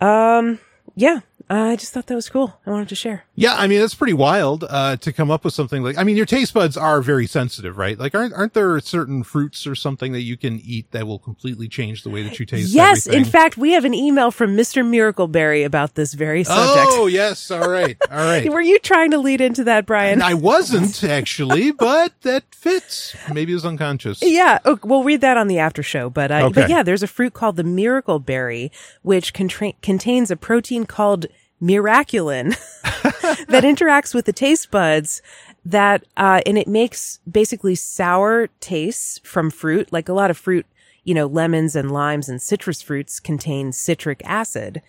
[0.00, 0.58] Um,
[0.96, 2.58] yeah, I just thought that was cool.
[2.66, 3.24] I wanted to share.
[3.34, 5.96] Yeah, I mean that's pretty wild uh, to come up with something like.
[5.98, 7.98] I mean, your taste buds are very sensitive, right?
[7.98, 11.68] Like, aren't aren't there certain fruits or something that you can eat that will completely
[11.68, 12.72] change the way that you taste?
[12.72, 13.24] Yes, everything?
[13.26, 14.84] in fact, we have an email from Mr.
[14.84, 16.88] Miracleberry about this very subject.
[16.92, 18.48] Oh yes, all right, all right.
[18.52, 20.22] Were you trying to lead into that, Brian?
[20.22, 23.14] I wasn't actually, but that fits.
[23.32, 24.20] Maybe it was unconscious.
[24.22, 26.10] Yeah, oh, we'll read that on the after show.
[26.10, 26.62] But uh, Okay.
[26.62, 28.70] but yeah, there's a fruit called the miracle berry,
[29.02, 31.26] which contra- contains a protein called
[31.62, 32.50] miraculin
[33.46, 35.22] that interacts with the taste buds.
[35.64, 39.92] That uh, and it makes basically sour tastes from fruit.
[39.92, 40.66] Like a lot of fruit,
[41.04, 44.82] you know, lemons and limes and citrus fruits contain citric acid.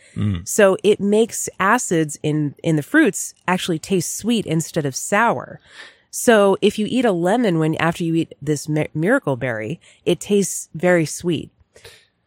[0.45, 5.59] So it makes acids in in the fruits actually taste sweet instead of sour.
[6.09, 10.19] So if you eat a lemon when after you eat this mi- miracle berry, it
[10.19, 11.51] tastes very sweet.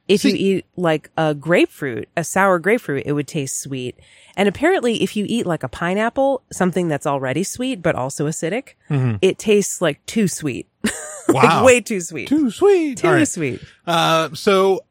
[0.09, 3.99] If you eat like a grapefruit, a sour grapefruit, it would taste sweet.
[4.37, 8.75] And apparently if you eat like a pineapple, something that's already sweet but also acidic,
[9.21, 10.69] it tastes like too sweet.
[11.29, 12.29] Wow, like way too sweet.
[12.29, 12.99] too sweet.
[12.99, 13.27] Too right.
[13.27, 13.61] sweet.
[13.85, 14.85] Uh, so,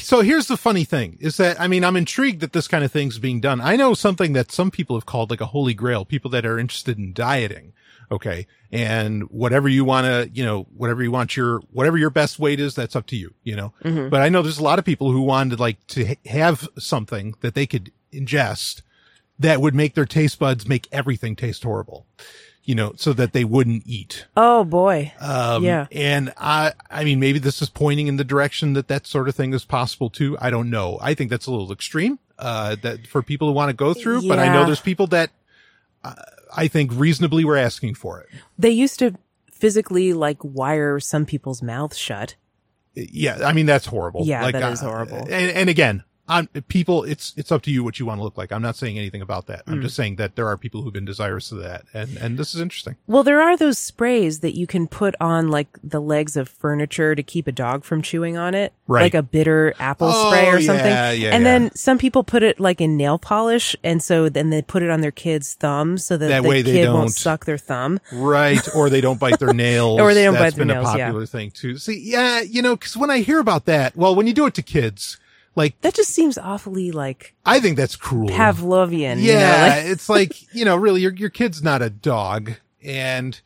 [0.00, 2.90] so here's the funny thing is that, I mean, I'm intrigued that this kind of
[2.90, 3.60] thing's being done.
[3.60, 6.58] I know something that some people have called like a holy grail, people that are
[6.58, 7.74] interested in dieting.
[8.10, 8.46] Okay.
[8.72, 12.60] And whatever you want to, you know, whatever you want your, whatever your best weight
[12.60, 13.72] is, that's up to you, you know,
[14.10, 17.34] but I know there's a lot of people who wanted like to ha- have something
[17.40, 18.82] that they could ingest
[19.38, 22.06] that would make their taste buds make everything taste horrible,
[22.64, 24.26] you know, so that they wouldn't eat.
[24.36, 25.12] Oh boy.
[25.20, 25.86] Um, Yeah.
[25.92, 29.34] And I, I mean, maybe this is pointing in the direction that that sort of
[29.34, 30.36] thing is possible too.
[30.40, 30.98] I don't know.
[31.00, 34.26] I think that's a little extreme, uh, that for people who want to go through,
[34.28, 35.30] but I know there's people that,
[36.56, 38.28] I think reasonably we're asking for it.
[38.58, 39.14] They used to
[39.50, 42.36] physically like wire some people's mouths shut.
[42.94, 43.46] Yeah.
[43.46, 44.24] I mean, that's horrible.
[44.24, 45.18] Yeah, like, that is uh, horrible.
[45.18, 48.36] And, and again, on people, it's, it's up to you what you want to look
[48.36, 48.50] like.
[48.52, 49.64] I'm not saying anything about that.
[49.66, 49.72] Mm.
[49.74, 51.84] I'm just saying that there are people who've been desirous of that.
[51.94, 52.96] And, and this is interesting.
[53.06, 57.14] Well, there are those sprays that you can put on like the legs of furniture
[57.14, 58.72] to keep a dog from chewing on it.
[58.88, 59.02] Right.
[59.02, 60.86] Like a bitter apple Oh, spray or yeah, something.
[60.86, 61.38] yeah, and yeah.
[61.38, 63.76] then some people put it like in nail polish.
[63.84, 66.62] And so then they put it on their kid's thumb so that, That the way
[66.62, 68.00] they don't- won't suck their thumb.
[68.12, 68.66] Right.
[68.74, 70.00] Or they don't bite their nails.
[70.00, 70.84] Or they don't That's bite their nails.
[70.84, 71.78] That's been a popular thing too.
[71.78, 74.54] See, yeah, you know, cause when I hear about that, well, when you do it
[74.54, 75.18] to kids,
[75.56, 78.28] like, That just seems awfully like I think that's cruel.
[78.28, 79.16] Pavlovian.
[79.20, 79.32] yeah.
[79.32, 83.40] You know, like, it's like, you know, really your, your kid's not a dog and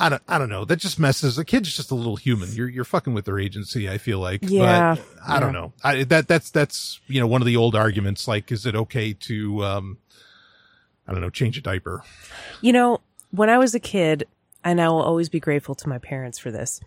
[0.00, 0.64] I don't, I don't know.
[0.64, 1.38] That just messes.
[1.38, 2.50] A kid's just a little human.
[2.52, 3.88] You're, you're fucking with their agency.
[3.88, 4.96] I feel like, Yeah.
[4.96, 5.60] but I don't Yeah.
[5.60, 5.72] know.
[5.84, 8.26] I, that, that's, that's, you know, one of the old arguments.
[8.26, 9.98] Like, is it okay to, um,
[11.06, 12.02] I don't know, change a diaper?
[12.60, 14.26] You know, when I was a kid,
[14.64, 16.80] and I will always be grateful to my parents for this,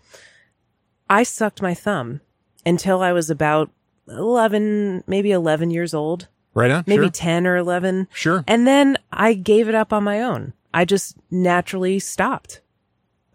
[1.08, 2.20] I sucked my thumb
[2.66, 3.70] until I was about
[4.08, 6.84] 11, maybe 11 years old, Right on.
[6.86, 7.10] maybe Sure.
[7.10, 8.08] 10 or 11.
[8.12, 8.44] Sure.
[8.46, 10.52] And then I gave it up on my own.
[10.72, 12.60] I just naturally stopped.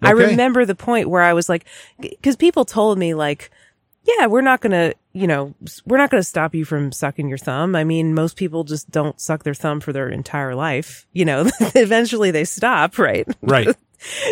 [0.02, 1.66] I remember the point where I was like,
[2.00, 3.50] because people told me, like,
[4.04, 5.54] yeah, we're not going to, you know,
[5.86, 7.74] we're not going to stop you from sucking your thumb.
[7.74, 11.08] I mean, most people just don't suck their thumb for their entire life.
[11.14, 13.28] You know, eventually they stop, right?
[13.42, 13.70] Right.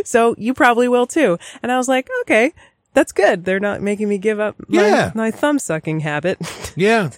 [0.04, 1.38] So you probably will too.
[1.64, 2.54] And I was like, okay,
[2.94, 3.46] that's good.
[3.46, 5.12] They're not making me give up my, Yeah.
[5.16, 6.38] my thumb sucking habit.
[6.76, 7.10] Yeah.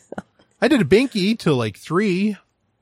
[0.62, 2.36] I did a binky till like three,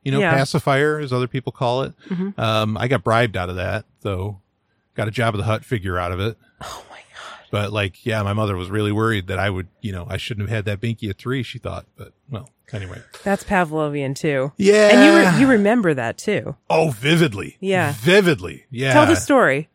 [0.04, 0.34] you know, Yeah.
[0.36, 1.94] pacifier as other people call it.
[2.10, 2.38] Mhm.
[2.40, 4.40] Um, I got bribed out of that though.
[4.96, 6.38] Got a Jabba the Hutt figure out of it.
[6.62, 7.40] oh my God.
[7.52, 10.48] But like, yeah, my mother was really worried that I would, you know, I shouldn't
[10.50, 13.02] have had that binky at three, she thought, but well, anyway.
[13.24, 14.54] That's Pavlovian too.
[14.58, 14.90] Yeah.
[14.92, 16.56] And you, re- you remember that too.
[16.70, 17.58] oh, vividly.
[17.60, 17.94] Yeah.
[18.00, 18.66] Vividly.
[18.70, 18.94] Yeah.
[18.94, 19.68] Tell the story.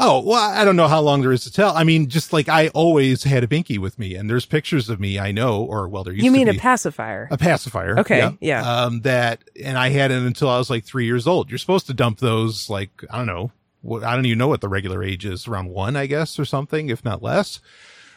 [0.00, 1.76] Oh, well, I don't know how long there is to tell.
[1.76, 5.00] I mean, just like I always had a binky with me and there's pictures of
[5.00, 7.26] me I know, or well, there used to be You mean a pacifier?
[7.32, 7.98] A pacifier.
[7.98, 8.84] Okay, yeah.
[8.84, 11.50] Um, that, and I had it until I was like three years old.
[11.50, 13.50] You're supposed to dump those, like, I don't know.
[13.82, 16.44] What, I don't even know what the regular age is, around one, I guess, or
[16.44, 17.60] something, if not less.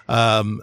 [0.07, 0.61] Um,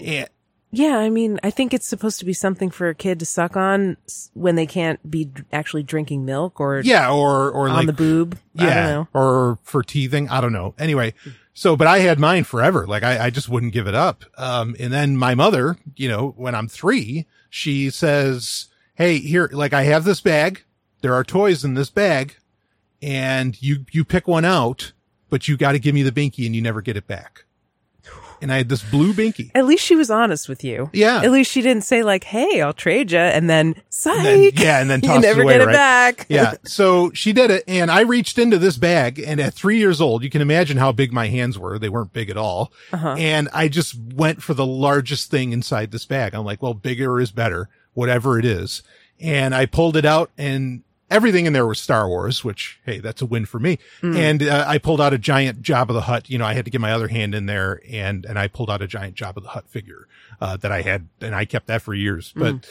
[0.00, 0.28] and,
[0.72, 3.56] yeah, I mean, I think it's supposed to be something for a kid to suck
[3.56, 3.96] on
[4.34, 8.38] when they can't be actually drinking milk or yeah, or, or on like, the boob.
[8.56, 9.08] I don't know.
[9.12, 10.28] or for teething.
[10.28, 10.74] I don't know.
[10.78, 11.14] Anyway,
[11.54, 12.86] so, but I had mine forever.
[12.86, 14.24] Like I, I just wouldn't give it up.
[14.38, 19.72] Um, and then my mother, you know, when I'm three, she says, Hey, here, like
[19.72, 20.62] I have this bag.
[21.00, 22.36] There are toys in this bag
[23.02, 24.92] and you, you pick one out,
[25.30, 27.44] but you got to give me the binky and you never get it back.
[28.42, 29.50] And I had this blue binky.
[29.54, 30.90] At least she was honest with you.
[30.92, 31.22] Yeah.
[31.22, 34.16] At least she didn't say like, "Hey, I'll trade you," and then psych.
[34.16, 35.72] And then- yeah, and then you toss it never away, get it right?
[35.72, 36.26] back.
[36.30, 36.54] yeah.
[36.64, 40.22] So she did it and I reached into this bag and at three years old,
[40.22, 41.78] you can imagine how big my hands were.
[41.78, 42.72] They weren't big at all.
[42.92, 43.14] Uh-huh.
[43.18, 46.34] And I just went for the largest thing inside this bag.
[46.34, 48.82] I'm like, well, bigger is better, whatever it is.
[49.20, 53.20] And I pulled it out and everything in there was Star Wars, which, hey, that's
[53.20, 53.78] a win for me.
[54.02, 56.30] And uh, I pulled out a giant Jabba the Hutt.
[56.30, 58.70] You know, I had to get my other hand in there and, and I pulled
[58.70, 60.06] out a giant Jabba the Hutt figure,
[60.40, 62.32] uh, that I had and I kept that for years.
[62.34, 62.66] But,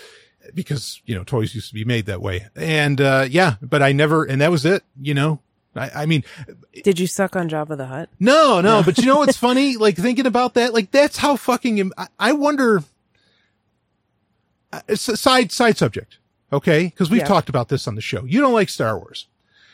[0.55, 3.91] because you know toys used to be made that way and uh yeah but i
[3.91, 5.41] never and that was it you know
[5.75, 6.23] i i mean
[6.83, 8.09] Did you suck on Jabba the Hutt?
[8.19, 11.91] no no but you know what's funny like thinking about that like that's how fucking
[11.97, 12.83] i, I wonder
[14.71, 16.18] uh, side side subject
[16.51, 17.25] okay because we've Yeah.
[17.27, 19.27] talked about this on the show you don't like star wars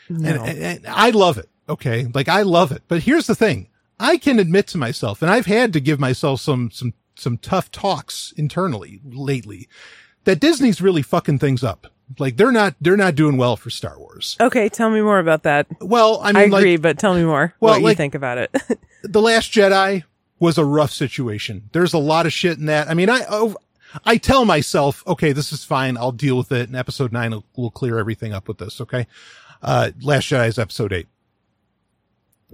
[0.08, 0.28] No.
[0.28, 1.48] and, and, and I love it.
[1.68, 2.06] Okay.
[2.14, 2.82] Like I love it.
[2.86, 3.68] But here's the thing.
[3.98, 7.70] I can admit to myself, and I've had to give myself some, some, some tough
[7.72, 9.68] talks internally lately
[10.24, 11.88] that Disney's really fucking things up.
[12.20, 14.36] Like they're not, they're not doing well for Star Wars.
[14.40, 15.66] okay, tell me more about that.
[15.80, 17.54] Well, I mean, I, agree, like but tell me more.
[17.58, 18.54] Well, what you think about it?
[19.02, 20.04] the last Jedi
[20.38, 21.68] was a rough situation.
[21.72, 22.88] There's a lot of shit in that.
[22.88, 23.56] I mean, I, oh,
[24.04, 25.96] I tell myself, okay, this is fine.
[25.96, 26.68] I'll deal with it.
[26.68, 28.80] And episode nine will, will clear everything up with this.
[28.80, 29.06] Okay.
[29.62, 31.08] Uh, last Jedi is episode eight.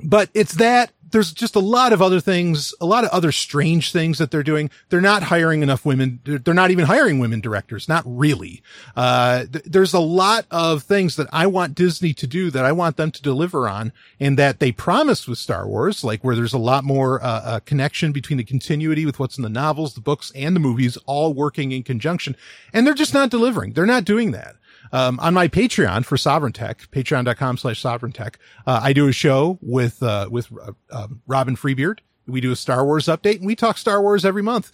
[0.02, 3.92] But it's that there's just a lot of other things, a lot of other strange
[3.92, 4.70] things that they're doing.
[4.88, 6.20] They're not hiring enough women.
[6.24, 7.88] They're not even hiring women directors.
[7.88, 8.62] Not really.
[8.96, 12.72] Uh, th- there's a lot of things that I want Disney to do that I
[12.72, 16.54] want them to deliver on and that they promised with Star Wars, like where there's
[16.54, 20.00] a lot more, uh, uh, connection between the continuity with what's in the novels, the
[20.00, 22.36] books and the movies all working in conjunction.
[22.72, 23.74] And they're just not delivering.
[23.74, 24.56] They're not doing that.
[24.92, 29.12] Um, on my Patreon for Sovryn Tech, patreon.com slash Sovryn Tech, uh, I do a
[29.12, 32.02] show with, uh, with, uh, um, Robin Freebeard.
[32.26, 34.70] We do a Star Wars update and we talk Star Wars every month.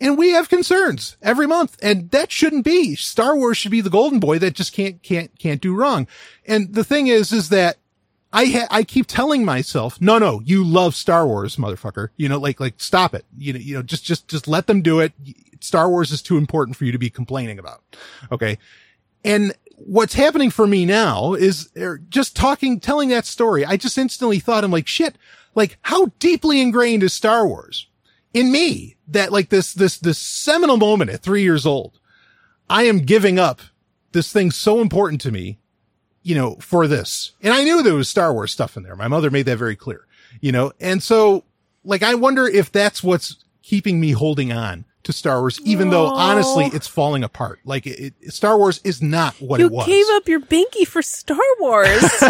[0.00, 1.78] And we have concerns every month.
[1.80, 2.96] And that shouldn't be.
[2.96, 6.08] Star Wars should be the golden boy that just can't, can't, can't do wrong.
[6.46, 7.76] And the thing is, is that
[8.32, 12.08] I ha- I keep telling myself, no, no, you love Star Wars, motherfucker.
[12.16, 13.24] You know, like, like, stop it.
[13.38, 15.12] You know, you know, just, just, just let them do it.
[15.60, 17.82] Star Wars is too important for you to be complaining about.
[18.32, 18.58] Okay.
[19.24, 23.64] And what's happening for me now is er, just talking, telling that story.
[23.64, 25.16] I just instantly thought, I'm like, shit,
[25.54, 27.88] like how deeply ingrained is Star Wars
[28.32, 31.98] in me that like this, this, this seminal moment at three years old,
[32.68, 33.60] I am giving up
[34.12, 35.58] this thing so important to me,
[36.22, 37.32] you know, for this.
[37.42, 38.96] And I knew there was Star Wars stuff in there.
[38.96, 40.06] My mother made that very clear,
[40.40, 41.44] you know, and so
[41.84, 46.06] like, I wonder if that's what's keeping me holding on to Star Wars, even though
[46.06, 47.60] honestly it's falling apart.
[47.64, 49.86] Like it, it, Star Wars is not what you it was.
[49.86, 52.02] You gave up your binky for Star Wars.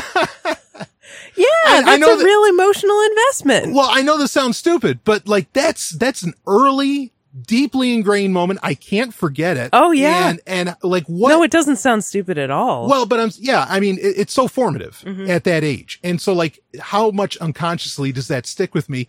[1.36, 3.74] yeah, I that's know a that- real emotional investment.
[3.74, 7.12] Well, I know this sounds stupid, but like that's, that's an early,
[7.46, 8.60] deeply ingrained moment.
[8.62, 9.70] I can't forget it.
[9.72, 10.30] Oh, yeah.
[10.30, 11.30] And, and like what?
[11.30, 12.88] no, it doesn't sound stupid at all.
[12.88, 15.30] Well, but I'm, yeah, I mean, it, it's so formative Mm-hmm.
[15.30, 16.00] at that age.
[16.02, 19.06] And so like, how much unconsciously does that stick with me?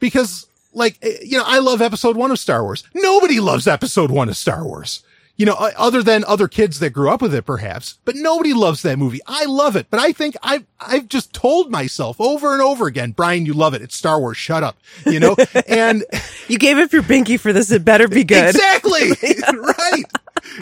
[0.00, 2.84] Because like, eh, you know, I love episode one of Star Wars.
[2.94, 5.02] Nobody loves episode one of Star Wars.
[5.38, 8.80] You know, other than other kids that grew up with it, perhaps, but nobody loves
[8.82, 9.20] that movie.
[9.26, 13.10] I love it, but I think I've, I've just told myself over and over again,
[13.10, 13.82] Brian, you love it.
[13.82, 14.38] It's Star Wars.
[14.38, 14.78] Shut up.
[15.04, 15.36] You know,
[15.68, 16.04] and
[16.48, 17.70] you gave up your binky for this.
[17.70, 18.54] It better be good.
[18.54, 19.10] Exactly.
[19.58, 20.04] right.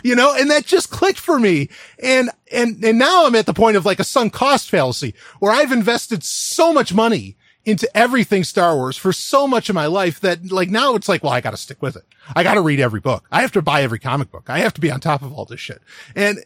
[0.02, 1.68] You know, and that just clicked for me.
[2.02, 5.52] And, and, and now I'm at the point of like a sunk cost fallacy where
[5.52, 10.20] I've invested so much money into everything Star Wars for so much of my life
[10.20, 12.04] that like now it's like, well, I got to stick with it.
[12.34, 13.26] I got to read every book.
[13.32, 14.48] I have to buy every comic book.
[14.48, 15.80] I have to be on top of all this shit.
[16.14, 16.44] And,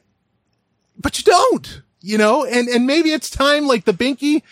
[1.01, 4.43] but you don't, you know, and, and maybe it's time like the Binky,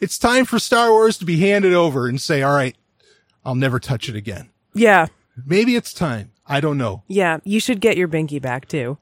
[0.00, 2.76] it's time for Star Wars to be handed over and say, all right,
[3.44, 4.50] I'll never touch it again.
[4.74, 5.08] Yeah.
[5.44, 6.32] Maybe it's time.
[6.48, 7.02] I don't know.
[7.08, 7.38] Yeah.
[7.44, 8.98] You should get your binky back too.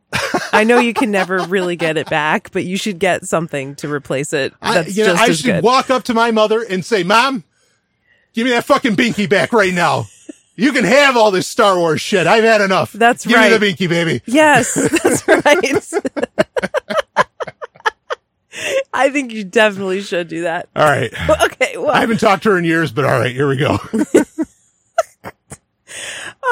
[0.53, 3.91] I know you can never really get it back, but you should get something to
[3.93, 4.53] replace it.
[4.61, 5.65] I, That's you know, I should good.
[5.65, 7.45] walk up to my mother and say, Mom,
[8.33, 10.07] give me that fucking binky back right now.
[10.57, 12.27] You can have all this Star Wars shit.
[12.27, 12.93] I've had enough.
[12.93, 13.53] That's give right.
[13.53, 14.23] me the binky, baby.
[14.27, 15.93] yes, that's right.
[18.93, 20.69] I think you definitely should do that.
[20.75, 21.13] All right.
[21.47, 21.77] Okay.
[21.77, 23.79] Well, I haven't talked to her in years, but all right, here we go.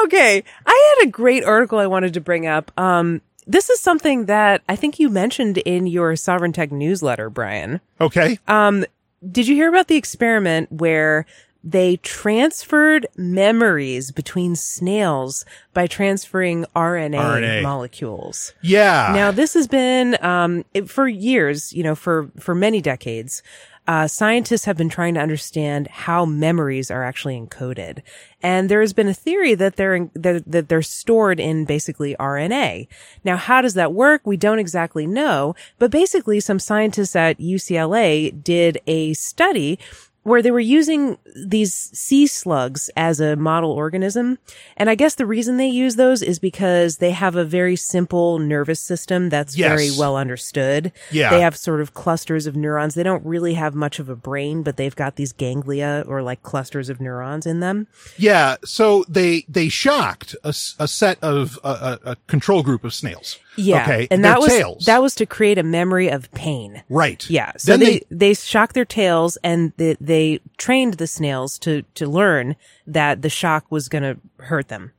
[0.05, 0.42] Okay.
[0.66, 2.70] I had a great article I wanted to bring up.
[2.78, 7.80] Um, this is something that I think you mentioned in your Sovryn Tech newsletter, Brian.
[8.01, 8.38] Okay.
[8.49, 8.84] Um,
[9.30, 11.26] did you hear about the experiment where
[11.66, 17.62] they transferred memories between snails by transferring RNA, RNA.
[17.62, 18.53] molecules?
[18.62, 19.12] Yeah.
[19.14, 23.42] Now, this has been um, it- for years, you know, for for many decades.
[23.87, 28.03] Uh, scientists have been trying to understand how memories are actually encoded.
[28.43, 32.16] And there has been a theory that they're, in, that, that they're stored in basically
[32.18, 32.89] RNA.
[33.24, 34.22] Now, how does that work?
[34.24, 39.78] We don't exactly know, but basically some scientists at UCLA did a study
[40.25, 44.39] where they were using these sea slugs as a model organism.
[44.77, 48.39] And I guess the reason they use those is because they have a very simple
[48.39, 49.68] nervous system that's Yes.
[49.68, 50.93] very well understood.
[51.12, 51.31] Yeah.
[51.31, 52.95] They have sort of clusters of neurons.
[52.95, 56.43] They don't really have much of a brain, but they've got these ganglia or like
[56.43, 57.87] clusters of neurons in them.
[58.16, 58.57] Yeah.
[58.64, 61.68] So they, they shocked a set of, a,
[62.05, 63.39] a, a control group of snails.
[63.57, 63.83] Yeah.
[63.83, 64.09] Okay.
[64.11, 64.85] And Their that was, tails.
[64.87, 66.83] that was to create a memory of pain.
[66.89, 67.29] right.
[67.31, 67.53] Yeah.
[67.57, 70.13] So Then they, they, shocked their tails and they, they
[70.56, 72.56] trained the snails to, to learn
[72.86, 74.92] that the shock was going to hurt them.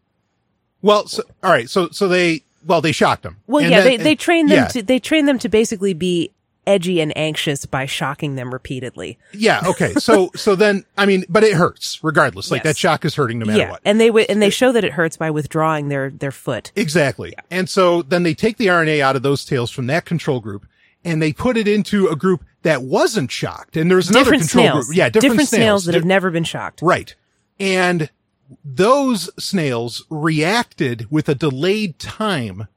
[0.82, 1.70] Well, so, all right.
[1.70, 3.38] So, so they, well, they shocked them.
[3.47, 4.68] Well, And yeah, then- they, they trained them yeah.
[4.68, 6.32] to, they trained them to basically be
[6.68, 9.20] edgy and anxious by shocking them repeatedly.
[9.34, 9.61] Yeah.
[9.68, 9.93] Okay.
[9.93, 12.49] So, so then, I mean, but it hurts regardless.
[12.49, 12.74] Like Yes.
[12.74, 13.70] that shock is hurting no matter yeah.
[13.72, 13.82] what.
[13.86, 16.72] And they, wi- and they show that it hurts by withdrawing their, their foot.
[16.76, 17.36] Exactly.
[17.51, 20.66] And so then they take the RNA out of those tails from that control group
[21.03, 23.78] and they put it into a group that wasn't shocked.
[23.78, 24.86] And there's another different control snails.
[24.88, 24.97] group.
[24.97, 25.09] Yeah.
[25.09, 26.82] Different, snails, that Di- have never been shocked.
[26.82, 27.16] Right.
[27.59, 28.09] And
[28.63, 32.68] those snails reacted with a delayed time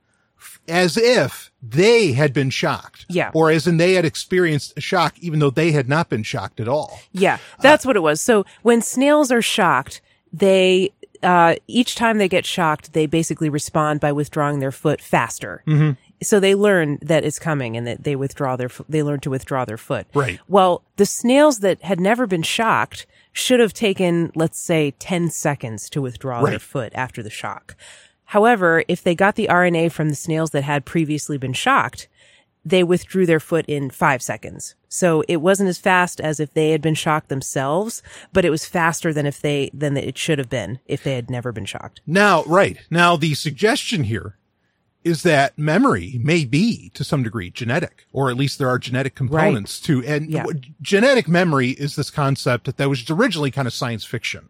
[0.68, 3.06] as if they had been shocked.
[3.08, 3.30] Yeah.
[3.32, 6.60] Or as in they had experienced a shock even though they had not been shocked
[6.60, 7.00] at all.
[7.12, 8.20] Yeah, that's what it was.
[8.20, 14.00] So when snails are shocked, they uh, each time they get shocked, they basically respond
[14.00, 15.64] by withdrawing their foot faster.
[15.66, 15.92] Mm-hmm.
[16.22, 19.64] So they learn that it's coming, and that they withdraw their they learn to withdraw
[19.64, 20.06] their foot.
[20.14, 20.40] Right.
[20.48, 25.88] Well, the snails that had never been shocked should have taken, let's say, ten seconds
[25.90, 27.76] to withdraw their foot after the shock.
[28.26, 32.08] However, if they got the RNA from the snails that had previously been shocked,
[32.64, 34.74] they withdrew their foot in five seconds.
[34.88, 38.02] So it wasn't as fast as if they had been shocked themselves,
[38.32, 41.30] but it was faster than if they, than it should have been if they had
[41.30, 42.00] never been shocked.
[42.06, 42.78] Now, right.
[42.90, 44.36] Now the suggestion here
[45.04, 49.14] is that memory may be to some degree genetic, or at least there are genetic
[49.14, 50.44] components to, and Yeah.
[50.82, 54.48] genetic memory is this concept that that was originally kind of science fiction,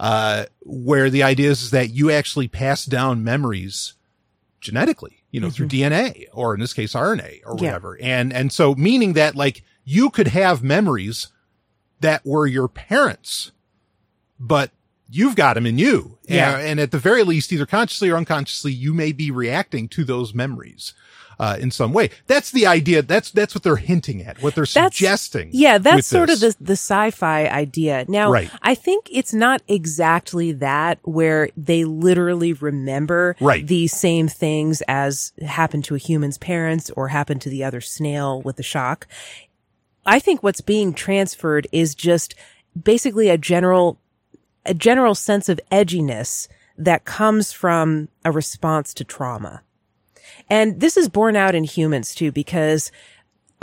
[0.00, 3.94] uh, where the idea is that you actually pass down memories
[4.60, 7.64] genetically, you know, through DNA or in this case RNA or Mm-hmm.
[7.64, 7.70] Yeah.
[7.70, 7.98] whatever.
[8.02, 11.28] And, and so meaning that like you could have memories
[12.00, 13.52] that were your parents,
[14.40, 14.72] but
[15.08, 16.15] you've got them in you.
[16.26, 16.58] Yeah.
[16.58, 20.04] And, and at the very least, either consciously or unconsciously, you may be reacting to
[20.04, 20.92] those memories.
[21.38, 22.08] Uh, in some way.
[22.28, 23.02] That's the idea.
[23.02, 25.50] That's, that's what they're hinting at, what they're That's- suggesting.
[25.52, 26.42] Yeah, that's sort this.
[26.42, 28.06] of the, the sci-fi idea.
[28.08, 28.50] Now, Right.
[28.62, 33.66] I think it's not exactly that where they literally remember Right.
[33.66, 38.40] the same things as happened to a human's parents or happened to the other snail
[38.40, 39.06] with the shock.
[40.06, 42.34] I think what's being transferred is just
[42.82, 43.98] basically a general,
[44.66, 49.62] a general sense of edginess that comes from a response to trauma.
[50.48, 52.92] And this is borne out in humans too, because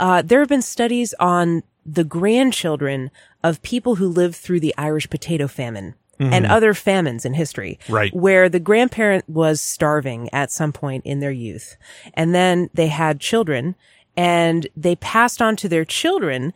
[0.00, 3.10] uh, there have been studies on the grandchildren
[3.42, 7.78] of people who lived through the Irish potato famine and other famines in history.
[7.88, 8.14] Right.
[8.14, 11.76] Where the grandparent was starving at some point in their youth.
[12.14, 13.74] And then they had children
[14.16, 16.52] and they passed on to their children,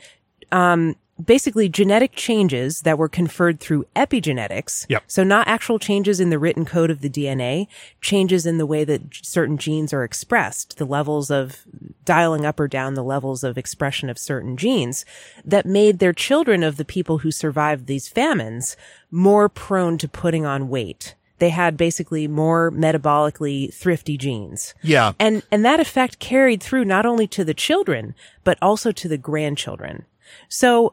[0.53, 4.87] um, basically genetic changes that were conferred through epigenetics.
[4.89, 5.05] Yep.
[5.07, 7.66] So not actual changes in the written code of the DNA,
[8.01, 11.64] changes in the way that certain genes are expressed, the levels of
[12.05, 15.05] dialing up or down the levels of expression of certain genes
[15.45, 18.77] that made their children of the people who survived these famines
[19.11, 21.14] more prone to putting on weight.
[21.39, 24.75] They had basically more metabolically thrifty genes.
[24.83, 25.12] Yeah.
[25.19, 29.19] And, and that effect carried through not only to the children, but also to the
[29.19, 30.05] grandchildren.
[30.49, 30.93] So,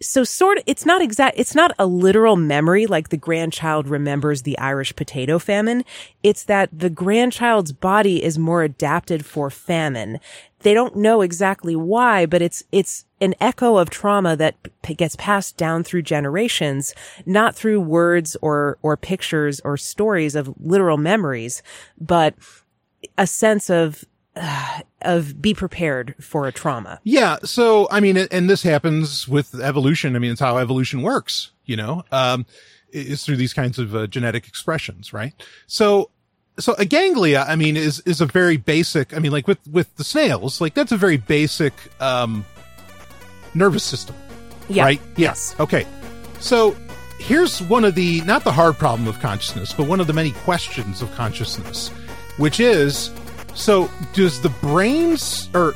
[0.00, 4.42] so sort of, it's not exact, it's not a literal memory like the grandchild remembers
[4.42, 5.84] the Irish potato famine.
[6.22, 10.20] It's that the grandchild's body is more adapted for famine.
[10.60, 15.16] They don't know exactly why, but it's, it's an echo of trauma that p- gets
[15.16, 16.94] passed down through generations,
[17.26, 21.62] not through words or, or pictures or stories of literal memories,
[22.00, 22.34] but
[23.16, 24.04] a sense of,
[24.40, 27.00] uh, of be prepared for a trauma.
[27.04, 27.36] Yeah.
[27.44, 30.16] So, I mean, and this happens with evolution.
[30.16, 32.46] I mean, it's how evolution works, you know, um,
[32.90, 35.32] is through these kinds of uh, genetic expressions, right?
[35.66, 36.10] So,
[36.58, 39.94] so a ganglia, I mean, is, is a very basic, I mean, like with, with
[39.96, 42.44] the snails, like that's a very basic, um,
[43.54, 44.16] nervous system,
[44.68, 44.84] Yeah.
[44.84, 45.00] right?
[45.16, 45.28] Yeah.
[45.28, 45.54] Yes.
[45.60, 45.86] Okay.
[46.40, 46.76] So
[47.18, 50.32] here's one of the, not the hard problem of consciousness, but one of the many
[50.32, 51.88] questions of consciousness,
[52.38, 53.10] which is,
[53.58, 55.74] so does the brains or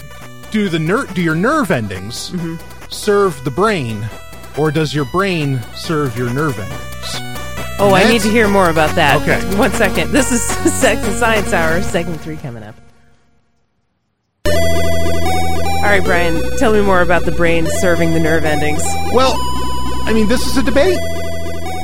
[0.50, 2.56] do the ner- do your nerve endings mm-hmm.
[2.90, 4.08] serve the brain,
[4.56, 7.32] or does your brain serve your nerve endings?
[7.78, 9.20] Oh, I need to hear more about that.
[9.22, 9.58] Okay.
[9.58, 10.12] One second.
[10.12, 10.42] This is
[10.80, 12.76] Sex and Science Hour, segment three coming up.
[14.46, 18.82] All right, Brian, tell me more about the brain serving the nerve endings.
[19.12, 19.34] Well,
[20.04, 20.98] I mean, this is a debate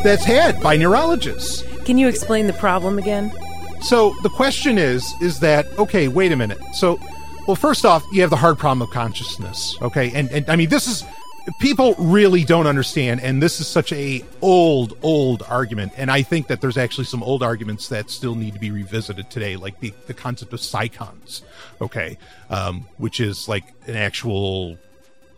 [0.04, 1.64] that's had by neurologists.
[1.84, 3.32] Can you explain the problem again?
[3.80, 6.08] So the question is, is that okay?
[6.08, 6.58] Wait a minute.
[6.74, 7.00] So,
[7.46, 9.76] well, first off, you have the hard problem of consciousness.
[9.80, 11.04] Okay, and and I mean, this is
[11.60, 15.92] people really don't understand, and this is such a old, old argument.
[15.96, 19.30] And I think that there's actually some old arguments that still need to be revisited
[19.30, 21.42] today, like the the concept of psychons.
[21.80, 22.18] Okay,
[22.50, 24.76] um, which is like an actual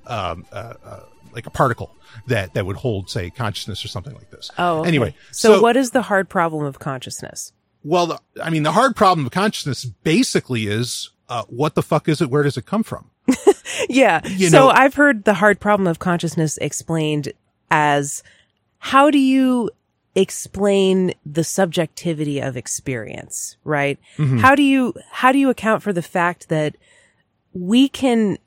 [0.07, 1.01] um, uh, uh,
[1.33, 1.95] like a particle
[2.27, 4.51] that that would hold, say, consciousness or something like this.
[4.59, 4.89] Oh, okay.
[4.89, 5.15] anyway.
[5.31, 7.53] So, what is the hard problem of consciousness?
[7.83, 12.09] Well, the, I mean, the hard problem of consciousness basically is uh, what the fuck
[12.09, 12.31] is it?
[12.31, 13.11] Where does it come from?
[13.89, 14.21] Yeah.
[14.27, 17.33] You so know- I've heard the hard problem of consciousness explained
[17.71, 18.23] as
[18.79, 19.71] how do you
[20.15, 23.99] explain the subjectivity of experience, right?
[24.17, 24.39] Mm-hmm.
[24.39, 26.77] How do you how do you account for the fact that
[27.53, 28.39] we can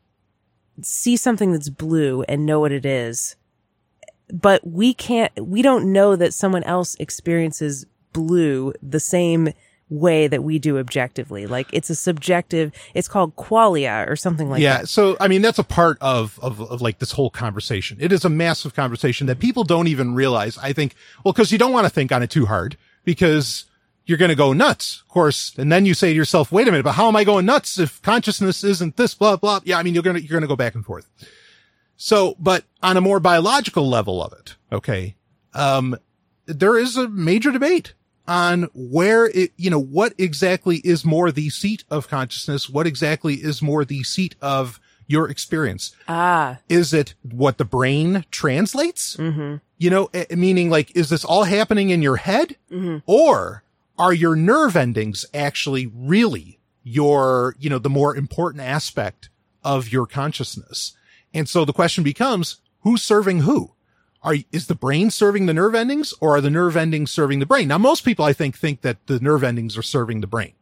[0.81, 3.35] see something that's blue and know what it is,
[4.31, 9.49] but we can't we don't know that someone else experiences blue the same
[9.89, 11.45] way that we do objectively.
[11.45, 14.79] Like it's a subjective, it's called qualia or something like yeah.
[14.79, 14.89] that.
[14.89, 17.97] So, I mean, that's a part of, of, of like this whole conversation.
[17.99, 20.57] It is a massive conversation that people don't even realize.
[20.57, 23.65] I think, well, cause you don't want to think on it too hard because
[24.05, 25.53] you're going to go nuts, of course.
[25.57, 27.79] And then you say to yourself, wait a minute, but how am I going nuts
[27.79, 29.59] if consciousness isn't this, blah, blah.
[29.63, 29.77] Yeah.
[29.77, 31.09] I mean, you're going to, you're going to go back and forth.
[31.95, 35.15] So, but on a more biological level of it, okay,
[35.53, 35.95] um,
[36.47, 37.93] there is a major debate
[38.27, 42.69] on where it, you know, what exactly is more the seat of consciousness?
[42.69, 45.93] What exactly is more the seat of your experience?
[46.07, 49.17] Ah, Is it what the brain translates?
[49.17, 49.57] mm-hmm.
[49.77, 52.55] You know, eh, meaning like, is this all happening in your head?
[53.05, 53.63] Or
[53.99, 59.29] are your nerve endings actually really your, you know, the more important aspect
[59.63, 60.93] of your consciousness?
[61.33, 63.72] And so the question becomes, who's serving who?
[64.23, 67.45] Are, is the brain serving the nerve endings or are the nerve endings serving the
[67.45, 67.67] brain?
[67.67, 70.53] Now, most people, I think, think that the nerve endings are serving the brain.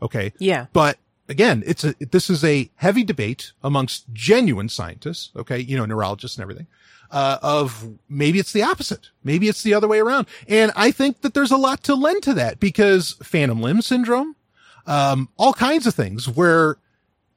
[0.00, 0.32] Okay.
[0.38, 0.66] yeah.
[0.72, 0.98] But
[1.28, 5.30] again, it's a, this is a heavy debate amongst genuine scientists.
[5.36, 5.58] Okay.
[5.58, 6.66] You know, neurologists and everything.
[7.10, 9.10] Uh, of maybe it's the opposite.
[9.22, 10.26] Maybe it's the other way around.
[10.48, 14.34] And I think that there's a lot to lend to that because phantom limb syndrome,
[14.86, 16.78] um, all kinds of things where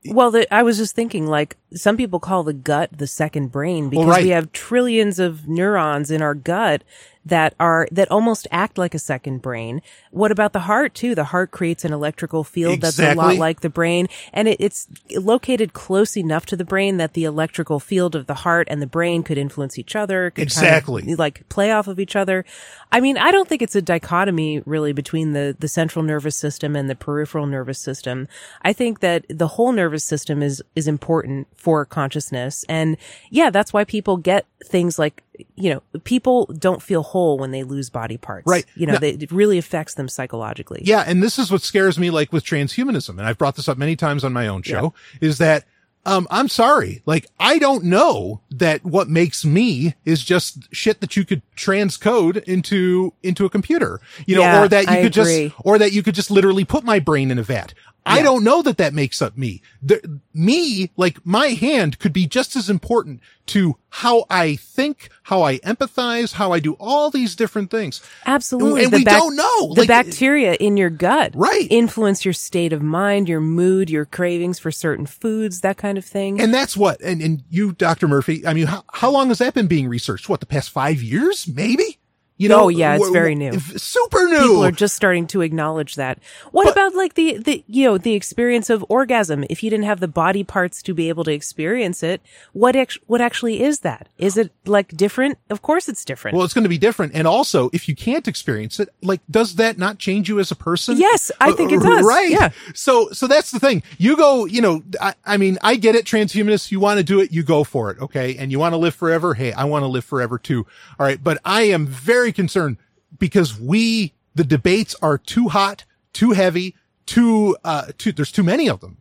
[0.08, 3.90] Well, the, I was just thinking, like, some people call the gut the second brain
[3.90, 4.24] because right.
[4.24, 6.84] we have trillions of neurons in our gut
[7.26, 9.82] that are, that almost act like a second brain.
[10.12, 11.16] What about the heart too?
[11.16, 14.88] The heart creates an electrical field that's a lot like the brain and it, it's
[15.12, 18.88] located close enough to the brain that the electrical field of the heart and the
[18.88, 20.30] brain could influence each other.
[20.30, 21.16] Could kind of, Exactly.
[21.16, 22.46] like play off of each other.
[22.92, 26.76] I mean, I don't think it's a dichotomy really between the, the central nervous system
[26.76, 28.28] and the peripheral nervous system.
[28.62, 32.64] I think that the whole nervous system is, is important for consciousness.
[32.70, 32.98] And
[33.30, 35.24] yeah, that's why people get things like,
[35.56, 38.48] you know, people don't feel whole when they lose body parts.
[38.48, 38.66] Right.
[38.76, 40.82] You know, Now- they, it really affects them psychologically.
[40.84, 43.78] Yeah, and this is what scares me like with transhumanism, and I've brought this up
[43.78, 45.66] many times on my own show, is that
[46.08, 51.16] um I'm sorry, like I don't know that what makes me is just shit that
[51.18, 54.00] you could transcode into into a computer.
[54.28, 55.48] You know, Yeah, or that you I could agree.
[55.50, 57.74] just or that you could just literally put my brain in a vat.
[58.08, 59.62] I don't know that that makes up me.
[59.82, 65.42] The, me, like my hand could be just as important to how I think, how
[65.44, 68.02] I empathize, how I do all these different things.
[68.26, 68.84] Absolutely.
[68.84, 69.74] And we don't know.
[69.74, 71.68] The Like- bacteria in your gut Right.
[71.70, 76.06] influence your state of mind, your mood, your cravings for certain foods, that kind of
[76.06, 76.40] thing.
[76.42, 78.08] And that's what, and, and you, Dr.
[78.08, 80.30] Murphy, I mean, how, how long has that been being researched?
[80.30, 81.48] What, the past five years?
[81.48, 81.98] Maybe?
[82.38, 83.58] You Oh, yeah, it's wh- very new.
[83.60, 84.40] Super new.
[84.40, 86.20] People are just starting to acknowledge that.
[86.52, 89.46] What But- about like the, the, you know, the experience of orgasm?
[89.50, 92.22] If you didn't have the body parts to be able to experience it,
[92.52, 94.10] what, ex- what actually is that?
[94.18, 95.38] Is it like different?
[95.50, 96.36] Of course it's different.
[96.36, 97.14] well, it's going to be different.
[97.16, 100.56] And also, if you can't experience it, like, does that not change you as a
[100.56, 100.98] person?
[100.98, 102.06] Yes, I think it Uh, does.
[102.06, 102.30] Right.
[102.30, 102.50] Yeah.
[102.74, 103.82] So, so that's the thing.
[103.98, 106.70] You go, you know, I, I mean, I get it, transhumanists.
[106.72, 108.00] You want to do it, you go for it.
[108.02, 108.36] Okay.
[108.38, 109.36] And you want to live forever.
[109.36, 110.66] Hey, I want to live forever too.
[111.00, 111.24] All right.
[111.24, 112.78] But I am very concerned
[113.18, 118.70] because we, the debates are too hot, too heavy, too, uh, too, there's too many
[118.70, 118.98] of them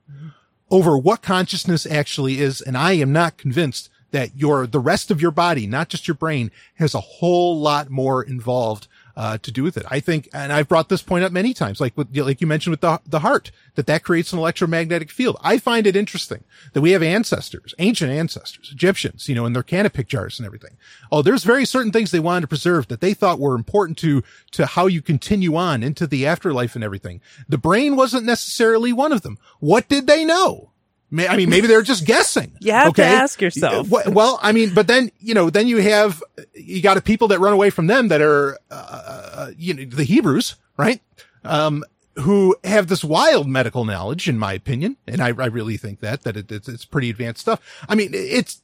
[0.71, 2.61] over what consciousness actually is.
[2.61, 6.15] And I am not convinced that your, the rest of your body, not just your
[6.15, 8.87] brain, has a whole lot more involved,
[9.17, 9.85] uh, to do with it.
[9.91, 12.73] I think, and I've brought this point up many times, like with, like you mentioned
[12.73, 15.37] with the, the heart, that that creates an electromagnetic field.
[15.41, 19.63] I find it interesting that we have ancestors, ancient ancestors, Egyptians, you know, in their
[19.63, 20.77] canopic jars and everything.
[21.11, 24.23] Oh, there's very certain things they wanted to preserve that they thought were important to,
[24.53, 27.21] to how you continue on into the afterlife and everything.
[27.49, 29.39] The brain wasn't necessarily one of them.
[29.61, 30.71] What did they know?
[31.19, 32.53] I mean, maybe they're just guessing.
[32.61, 33.03] You have okay?
[33.03, 33.89] to ask yourself.
[33.89, 36.23] Well, I mean, but then, you know, then you have,
[36.55, 39.85] you got a people that run away from them that are, uh, uh, you know,
[39.85, 41.01] the Hebrews, right?
[41.45, 41.85] Um,
[42.17, 44.97] who have this wild medical knowledge, in my opinion.
[45.07, 47.61] And I, I really think that, that it, it's, it's pretty advanced stuff.
[47.89, 48.63] I mean, it's,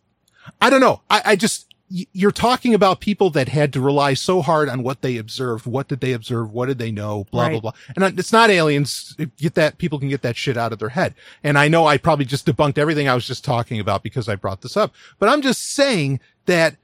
[0.61, 1.03] I don't know.
[1.11, 5.03] I, I just, you're talking about people that had to rely so hard on what
[5.03, 5.67] they observed.
[5.67, 6.53] What did they observe?
[6.53, 7.27] What did they know?
[7.33, 7.51] Blah, right.
[7.51, 7.73] blah, blah.
[7.97, 9.17] And it's not aliens.
[9.39, 11.15] Get that, people can get that shit out of their head.
[11.43, 14.37] And I know I probably just debunked everything I was just talking about because I
[14.37, 16.77] brought this up, but I'm just saying that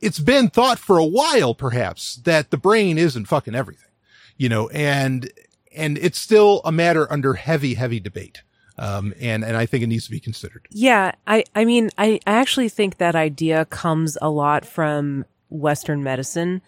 [0.00, 3.90] it's been thought for a while, perhaps, that the brain isn't fucking everything,
[4.36, 5.30] you know, and,
[5.74, 8.42] and it's still a matter under heavy, heavy debate.
[8.78, 10.66] Um, and, and I think it needs to be considered.
[10.70, 11.12] Yeah.
[11.26, 16.62] I, I mean, I, I actually think that idea comes a lot from Western medicine.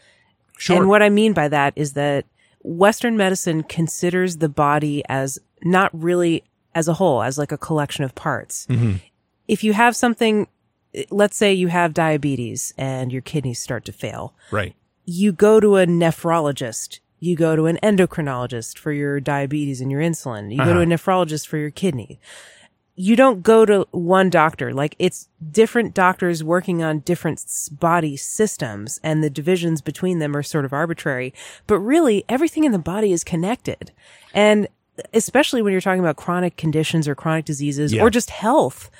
[0.58, 0.76] Sure.
[0.76, 2.26] And what I mean by that is that
[2.62, 6.44] Western medicine considers the body as not really
[6.74, 8.66] as a whole, as like a collection of parts.
[8.68, 8.96] Mm-hmm.
[9.48, 10.46] If you have something,
[11.10, 14.34] let's say you have diabetes and your kidneys start to fail.
[14.50, 14.74] Right.
[15.04, 20.00] You go to a nephrologist you go to an endocrinologist for your diabetes and your
[20.00, 20.54] insulin.
[20.54, 20.70] You uh-huh.
[20.70, 20.92] go to a uh-huh.
[20.92, 22.20] nephrologist for your kidney.
[22.96, 24.72] You don't go to one doctor.
[24.72, 30.42] Like it's different doctors working on different body systems and the divisions between them are
[30.42, 31.34] sort of arbitrary.
[31.66, 33.90] But really everything in the body is connected.
[34.32, 34.68] And
[35.12, 38.02] especially when you're talking about chronic conditions or chronic diseases yeah.
[38.02, 38.90] or just health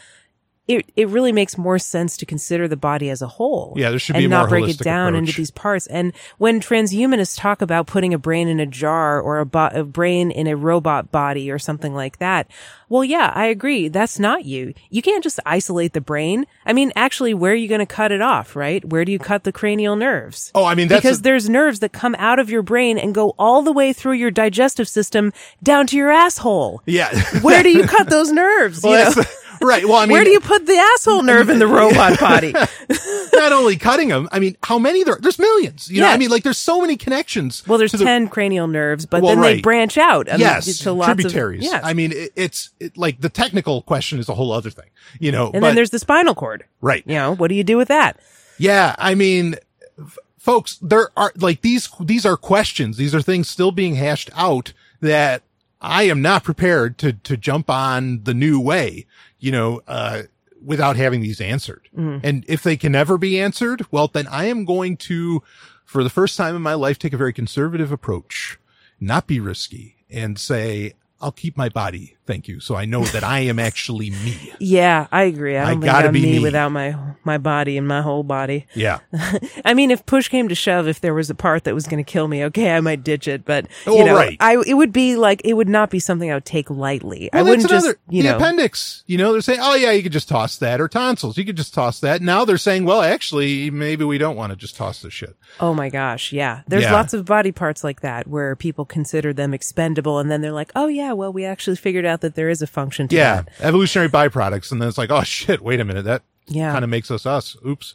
[0.66, 3.74] it it really makes more sense to consider the body as a whole.
[3.76, 5.28] Yeah, there should be and not break it down approach.
[5.28, 5.86] into these parts.
[5.88, 9.84] And when transhumanists talk about putting a brain in a jar or a, bo- a
[9.84, 12.50] brain in a robot body or something like that,
[12.88, 13.88] well, yeah, I agree.
[13.88, 14.72] That's not you.
[14.88, 16.46] You can't just isolate the brain.
[16.64, 18.56] I mean, actually, where are you going to cut it off?
[18.56, 18.82] Right?
[18.84, 20.50] Where do you cut the cranial nerves?
[20.54, 23.34] Oh, I mean, because a- there's nerves that come out of your brain and go
[23.38, 26.82] all the way through your digestive system down to your asshole.
[26.86, 27.10] Yeah.
[27.42, 28.82] where do you cut those nerves?
[28.82, 29.22] well, you know?
[29.64, 29.84] Right.
[29.84, 32.52] Well, I mean, where do you put the asshole nerve in the robot body?
[33.34, 35.18] not only cutting them, I mean, how many there?
[35.20, 35.90] There's millions.
[35.90, 36.08] You yeah.
[36.08, 37.66] know, I mean, like there's so many connections.
[37.66, 39.56] Well, there's ten cranial nerves, but well, then right.
[39.56, 40.30] they branch out.
[40.30, 41.60] I yes, mean, to lots tributaries.
[41.60, 41.84] Of, yes.
[41.84, 44.90] I mean, it, it's it, like the technical question is a whole other thing.
[45.18, 46.64] You know, and but, then there's the spinal cord.
[46.80, 47.02] Right.
[47.06, 48.18] You know, what do you do with that?
[48.58, 49.56] Yeah, I mean,
[49.98, 51.88] f- folks, there are like these.
[52.00, 52.96] These are questions.
[52.96, 55.42] These are things still being hashed out that
[55.80, 59.06] I am not prepared to to jump on the new way
[59.44, 60.22] you know, uh,
[60.64, 61.90] without having these answered.
[61.94, 62.20] Mm.
[62.24, 65.42] And if they can never be answered, well, then I am going to,
[65.84, 68.58] for the first time in my life, take a very conservative approach,
[68.98, 72.16] not be risky and say, I'll keep my body.
[72.26, 72.58] Thank you.
[72.58, 74.52] So I know that I am actually me.
[74.60, 75.56] Yeah, I agree.
[75.58, 78.66] I I think I'm me, me, without my my body and my whole body.
[78.74, 79.00] Yeah.
[79.64, 82.02] I mean, if push came to shove, if there was a part that was going
[82.02, 83.44] to kill me, okay, I might ditch it.
[83.44, 84.36] But you well, know, right.
[84.40, 87.28] I it would be like it would not be something I would take lightly.
[87.32, 89.04] Well, I wouldn't another, just you the know appendix.
[89.06, 91.56] You know, they're saying, oh yeah, you could just toss that, or tonsils, you could
[91.56, 92.22] just toss that.
[92.22, 95.36] Now they're saying, well, actually, maybe we don't want to just toss this shit.
[95.60, 96.62] Oh my gosh, yeah.
[96.68, 96.92] There's yeah.
[96.92, 100.72] lots of body parts like that where people consider them expendable, and then they're like,
[100.74, 103.48] oh yeah, well, we actually figured out that there is a function to yeah, that.
[103.60, 104.72] evolutionary byproducts.
[104.72, 106.04] And then it's like, oh shit, wait a minute.
[106.04, 106.72] That yeah.
[106.72, 107.56] kind of makes us us.
[107.66, 107.94] Oops.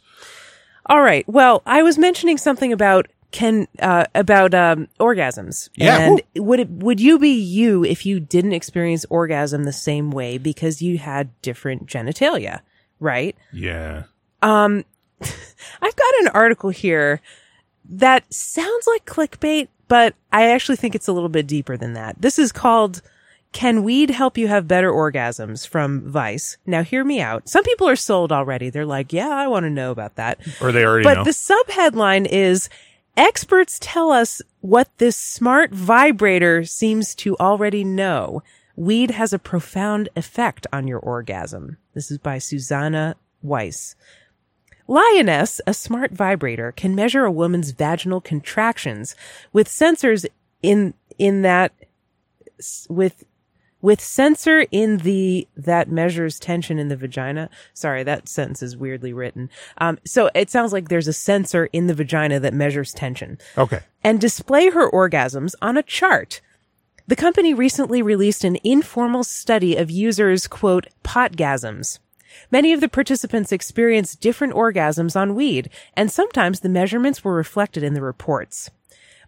[0.86, 1.28] All right.
[1.28, 5.68] Well, I was mentioning something about can uh, about um, orgasms.
[5.74, 5.98] Yeah.
[5.98, 10.38] And would it would you be you if you didn't experience orgasm the same way
[10.38, 12.60] because you had different genitalia,
[12.98, 13.36] right?
[13.52, 14.04] Yeah.
[14.42, 14.84] Um
[15.20, 17.20] I've got an article here
[17.88, 22.20] that sounds like clickbait, but I actually think it's a little bit deeper than that.
[22.20, 23.02] This is called
[23.52, 26.56] can weed help you have better orgasms from Vice?
[26.66, 27.48] Now hear me out.
[27.48, 28.70] Some people are sold already.
[28.70, 30.38] They're like, yeah, I want to know about that.
[30.60, 31.24] Or they already but know.
[31.24, 32.68] the subheadline is
[33.16, 38.42] experts tell us what this smart vibrator seems to already know.
[38.76, 41.76] Weed has a profound effect on your orgasm.
[41.92, 43.96] This is by Suzannah Weiss.
[44.86, 49.14] Lioness, a smart vibrator, can measure a woman's vaginal contractions
[49.52, 50.24] with sensors
[50.62, 51.72] in, in that,
[52.88, 53.24] with
[53.82, 57.48] with sensor in the that measures tension in the vagina.
[57.74, 59.50] Sorry, that sentence is weirdly written.
[59.78, 63.38] Um, so it sounds like there's a sensor in the vagina that measures tension.
[63.56, 63.80] Okay.
[64.02, 66.40] And display her orgasms on a chart.
[67.06, 71.98] The company recently released an informal study of users, quote, potgasms.
[72.50, 77.82] Many of the participants experienced different orgasms on weed, and sometimes the measurements were reflected
[77.82, 78.70] in the reports.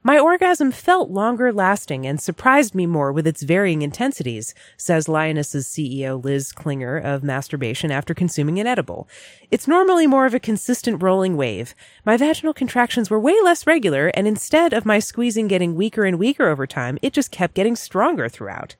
[0.04, 5.68] My orgasm felt longer lasting and surprised me more with its varying intensities, says Lioness's
[5.68, 9.08] CEO Liz Klinger of masturbation after consuming an edible.
[9.52, 11.76] It's normally more of a consistent rolling wave.
[12.04, 16.18] My vaginal contractions were way less regular, and instead of my squeezing getting weaker and
[16.18, 18.74] weaker over time, it just kept getting stronger throughout.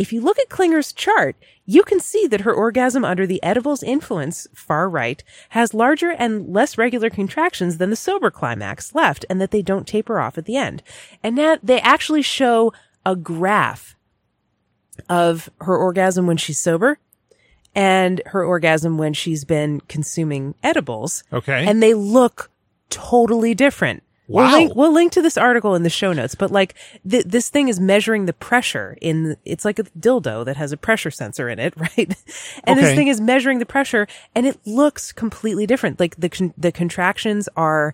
[0.00, 1.36] If you look at Klinger's chart,
[1.66, 6.48] you can see that her orgasm under the edible's influence, far right, has larger and
[6.48, 10.46] less regular contractions than the sober climax left, and that they don't taper off at
[10.46, 10.82] the end.
[11.22, 12.72] And now they actually show
[13.04, 13.94] a graph
[15.10, 16.98] of her orgasm when she's sober
[17.74, 21.24] and her orgasm when she's been consuming edibles.
[21.30, 21.66] Okay.
[21.66, 22.50] And they look
[22.88, 24.02] totally different.
[24.30, 24.42] Wow.
[24.42, 26.74] We'll link, we'll link to this article in the show notes, but like
[27.08, 30.76] th- this thing is measuring the pressure in, it's like a dildo that has a
[30.76, 32.14] pressure sensor in it, right?
[32.64, 35.98] and this thing is measuring the pressure and it looks completely different.
[35.98, 37.92] Like the, con- the contractions are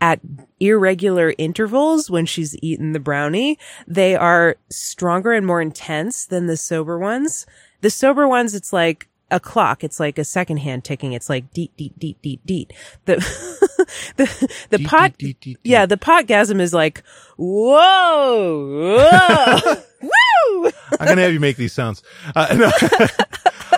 [0.00, 0.20] at
[0.60, 3.58] irregular intervals when she's eaten the brownie.
[3.86, 7.46] They are stronger and more intense than the sober ones.
[7.80, 9.84] The sober ones, it's like a clock.
[9.84, 11.12] It's like a second hand ticking.
[11.12, 12.72] It's like deet, deet, deet, deet, deet.
[13.04, 13.16] The,
[14.16, 17.02] the, the Deet, pot, deet, deet, yeah, the potgasm is like,
[17.36, 20.70] whoa, whoa, woo.
[20.98, 22.02] I'm gonna have you make these sounds.
[22.34, 22.66] Uh, no.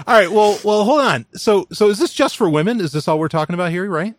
[0.07, 0.31] all right.
[0.31, 1.27] Well, well, hold on.
[1.35, 2.81] So, so is this just for women?
[2.81, 3.89] Is this all we're talking about here?
[3.89, 4.15] Right?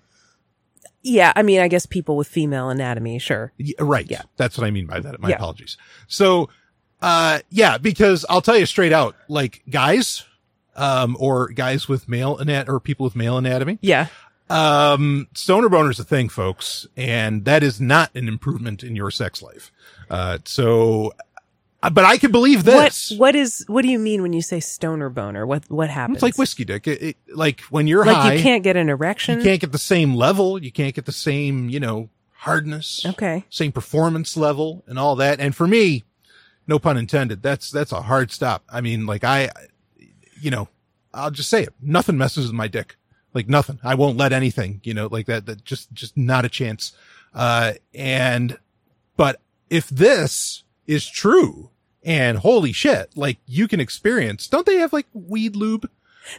[1.01, 1.33] Yeah.
[1.35, 3.53] I mean, I guess people with female anatomy, sure.
[3.57, 4.09] Yeah, right.
[4.09, 4.21] Yeah.
[4.37, 5.19] That's what I mean by that.
[5.19, 5.35] My Yeah.
[5.35, 5.77] apologies.
[6.07, 6.49] So,
[7.01, 10.25] uh, yeah, because I'll tell you straight out, like guys,
[10.75, 14.07] um, or guys with male anat or people with male anatomy, Yeah.
[14.49, 19.41] um, stoner boner's a thing, folks, and that is not an improvement in your sex
[19.41, 19.71] life.
[20.09, 21.13] Uh, so,
[21.83, 23.11] uh, but I can believe this.
[23.11, 25.47] What, what is, what do you mean when you say stoner boner?
[25.47, 26.17] What, what happens?
[26.17, 26.87] It's like whiskey dick.
[26.87, 29.37] It, it- like when you're Like high, you can't get an erection?
[29.39, 30.61] you can't get the same level.
[30.61, 33.05] You can't get the same, you know, hardness.
[33.05, 33.45] Okay.
[33.49, 35.39] Same performance level and all that.
[35.39, 36.03] And for me,
[36.67, 38.63] no pun intended, that's, that's a hard stop.
[38.69, 39.49] I mean, like I,
[40.41, 40.67] you know,
[41.13, 41.73] I'll just say it.
[41.81, 42.95] Nothing messes with my dick.
[43.33, 43.79] Like nothing.
[43.83, 46.91] I won't let anything, you know, like that, that just, just not a chance.
[47.33, 48.57] Uh, and,
[49.15, 49.39] but
[49.69, 51.69] if this is true
[52.03, 55.89] and holy shit, like you can experience, don't they have like weed lube?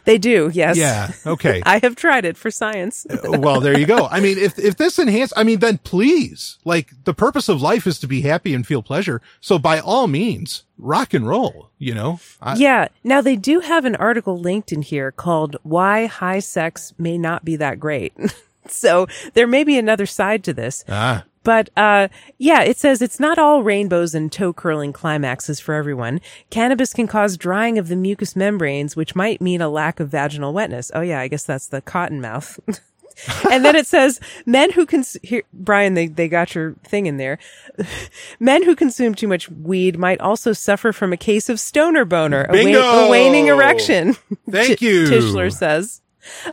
[0.05, 0.49] They do.
[0.53, 0.77] Yes.
[0.77, 1.11] Yeah.
[1.25, 1.61] Okay.
[1.65, 3.05] I have tried it for science.
[3.23, 4.07] well, there you go.
[4.07, 7.87] I mean, if, if this enhance, I mean, then please, like the purpose of life
[7.87, 9.21] is to be happy and feel pleasure.
[9.41, 12.19] So by all means, rock and roll, you know?
[12.41, 12.87] I, yeah.
[13.03, 17.45] Now they do have an article linked in here called Why High Sex May Not
[17.45, 18.13] Be That Great.
[18.67, 20.83] so there may be another side to this.
[20.87, 25.75] Ah, But uh yeah, it says it's not all rainbows and toe curling climaxes for
[25.75, 26.21] everyone.
[26.49, 30.53] Cannabis can cause drying of the mucous membranes, which might mean a lack of vaginal
[30.53, 30.91] wetness.
[30.93, 32.59] Oh yeah, I guess that's the cotton mouth.
[33.51, 37.17] and then it says men who cons- here Brian they they got your thing in
[37.17, 37.39] there.
[38.39, 42.45] men who consume too much weed might also suffer from a case of stoner boner,
[42.49, 44.13] a, wa- a waning erection.
[44.49, 45.05] Thank T- you.
[45.05, 46.01] Tischler says.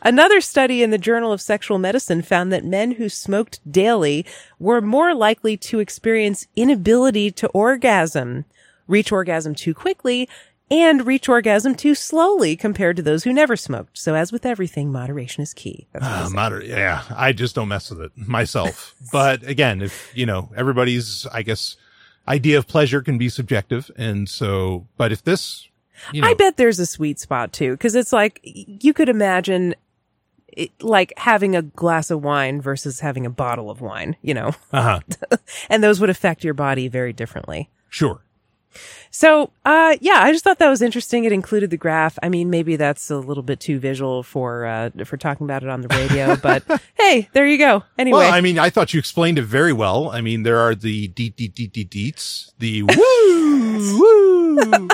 [0.03, 4.27] Another study in the Journal of Sexual Medicine found that men who smoked daily
[4.59, 8.45] were more likely to experience inability to orgasm,
[8.87, 10.29] reach orgasm too quickly,
[10.71, 13.99] and reach orgasm too slowly compared to those who never smoked.
[13.99, 15.89] So as with everything, moderation is key.
[16.01, 18.95] Uh, moder- yeah, I just don't mess with it myself.
[19.13, 21.77] but again, if, you know, everybody's, I guess,
[22.29, 23.91] idea of pleasure can be subjective.
[23.97, 25.67] And so, but if this,
[26.13, 29.75] you know, I bet there's a sweet spot too, because it's like you could imagine
[30.49, 34.53] it, like having a glass of wine versus having a bottle of wine, you know,
[34.73, 35.01] uh-huh,
[35.69, 37.71] and those would affect your body very differently.
[37.89, 38.23] sure.
[39.11, 41.25] So, uh, yeah, I just thought that was interesting.
[41.25, 42.17] It included the graph.
[42.23, 45.69] I mean, maybe that's a little bit too visual for, uh, for talking about it
[45.69, 46.63] on the radio, but
[46.95, 47.83] hey, there you go.
[47.99, 48.21] Anyway.
[48.21, 50.11] Well, I mean, I thought you explained it very well.
[50.11, 54.89] I mean, there are the deet, deet, deet, deet, deets, the woo, woo,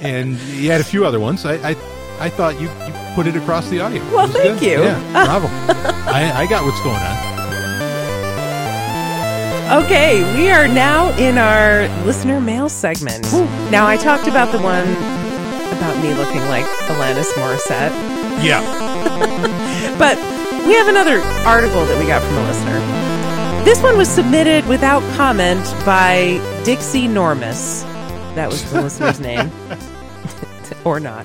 [0.00, 1.44] and you had a few other ones.
[1.44, 1.76] I, I,
[2.18, 4.02] I thought you, you put it across the audio.
[4.12, 4.78] Well, thank good.
[4.78, 4.84] you.
[4.84, 5.48] Yeah, bravo.
[6.10, 7.36] I, I got what's going on.
[9.84, 13.24] Okay, we are now in our listener mail segment.
[13.72, 14.86] Now, I talked about the one
[15.76, 17.90] about me looking like Alanis Morissette,
[18.44, 18.62] Yeah.
[19.98, 20.16] but
[20.68, 23.64] we have another article that we got from a listener.
[23.64, 27.82] This one was submitted without comment by Dixie Normus.
[28.36, 29.50] That was the listener's name.
[30.84, 31.24] or not.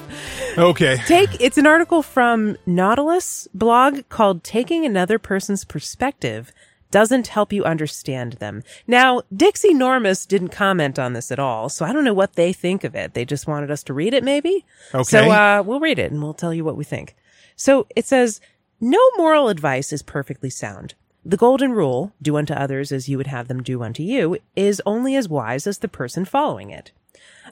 [0.57, 0.95] Okay.
[1.07, 6.53] Take it's an article from Nautilus blog called Taking Another Person's Perspective
[6.89, 8.63] Doesn't Help You Understand Them.
[8.87, 12.53] Now, Dixie Normus didn't comment on this at all, so I don't know what they
[12.53, 13.13] think of it.
[13.13, 14.65] They just wanted us to read it, maybe?
[14.93, 15.03] Okay.
[15.03, 17.17] So uh, we'll read it and we'll tell you what we think.
[17.57, 18.39] So it says,
[18.79, 20.93] No moral advice is perfectly sound.
[21.25, 24.81] The golden rule, do unto others as you would have them do unto you, is
[24.85, 26.93] only as wise as the person following it.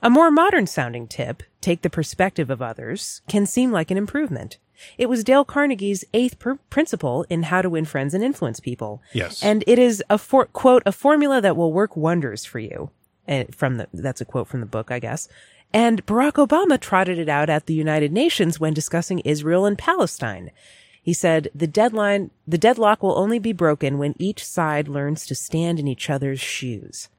[0.02, 4.58] A more modern sounding tip, take the perspective of others, can seem like an improvement.
[4.98, 9.02] It was Dale Carnegie's eighth pr- principle in how to win friends and influence people.
[9.14, 9.44] Yes.
[9.44, 12.92] And it is a for- quote, a formula that will work wonders for you.
[13.28, 15.28] Uh, from the, that's a quote from the book, I guess.
[15.74, 20.50] And Barack Obama trotted it out at the United Nations when discussing Israel and Palestine.
[21.04, 25.36] He said, the deadline, the deadlock will only be broken when each side learns to
[25.36, 27.10] stand in each other's shoes.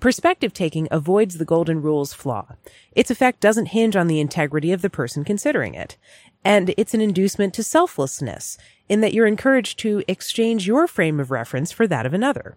[0.00, 2.56] Perspective taking avoids the golden rule's flaw.
[2.92, 5.96] Its effect doesn't hinge on the integrity of the person considering it.
[6.44, 11.30] And it's an inducement to selflessness in that you're encouraged to exchange your frame of
[11.30, 12.56] reference for that of another.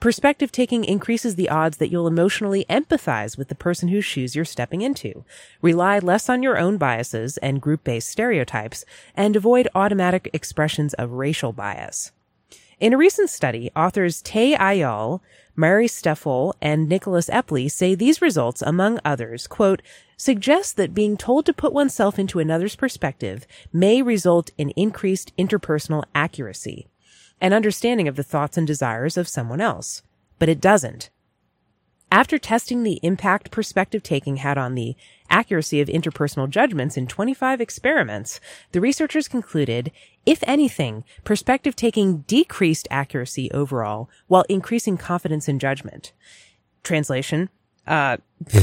[0.00, 4.44] Perspective taking increases the odds that you'll emotionally empathize with the person whose shoes you're
[4.44, 5.24] stepping into.
[5.62, 8.84] Rely less on your own biases and group based stereotypes
[9.14, 12.10] and avoid automatic expressions of racial bias.
[12.80, 15.20] In a recent study, authors Tal Eyal,
[15.60, 19.82] Mary Steffel, and Nicholas Epley say these results, among others, quote,
[20.16, 26.04] suggest that being told to put oneself into another's perspective may result in increased interpersonal
[26.14, 26.88] accuracy
[27.42, 30.02] and understanding of the thoughts and desires of someone else.
[30.38, 31.10] But it doesn't.
[32.12, 34.96] After testing the impact perspective taking had on the
[35.28, 38.40] accuracy of interpersonal judgments in 25 experiments,
[38.72, 39.92] the researchers concluded,
[40.26, 46.12] if anything, perspective taking decreased accuracy overall while increasing confidence in judgment.
[46.82, 47.48] Translation,
[47.86, 48.18] uh,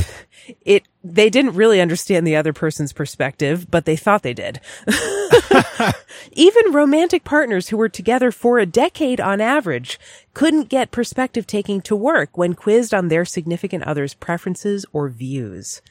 [0.65, 4.59] it, they didn't really understand the other person's perspective, but they thought they did.
[6.33, 9.99] Even romantic partners who were together for a decade on average
[10.33, 15.81] couldn't get perspective taking to work when quizzed on their significant other's preferences or views.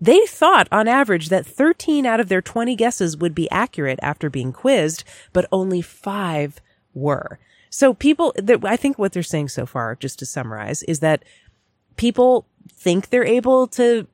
[0.00, 4.28] They thought on average that 13 out of their 20 guesses would be accurate after
[4.28, 6.60] being quizzed, but only five
[6.92, 7.38] were.
[7.70, 11.24] So people, that I think what they're saying so far, just to summarize, is that
[11.96, 14.06] people think they're able to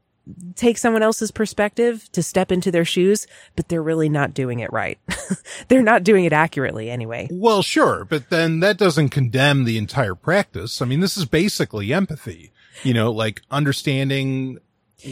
[0.54, 3.26] take someone else's perspective to step into their shoes,
[3.56, 4.98] but they're really not doing it right.
[5.68, 7.28] they're not doing it accurately anyway.
[7.30, 10.82] Well, sure, but then that doesn't condemn the entire practice.
[10.82, 12.52] I mean, this is basically empathy,
[12.82, 14.58] you know, like understanding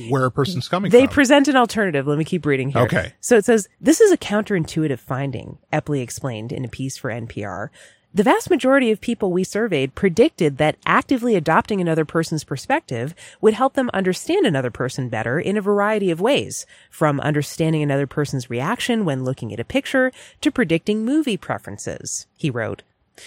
[0.08, 1.06] where a person's coming they from.
[1.06, 2.06] They present an alternative.
[2.06, 2.82] Let me keep reading here.
[2.82, 3.14] Okay.
[3.20, 7.68] So it says, this is a counterintuitive finding, Epley explained in a piece for NPR.
[8.16, 13.52] The vast majority of people we surveyed predicted that actively adopting another person's perspective would
[13.52, 18.48] help them understand another person better in a variety of ways, from understanding another person's
[18.48, 22.84] reaction when looking at a picture to predicting movie preferences, he wrote.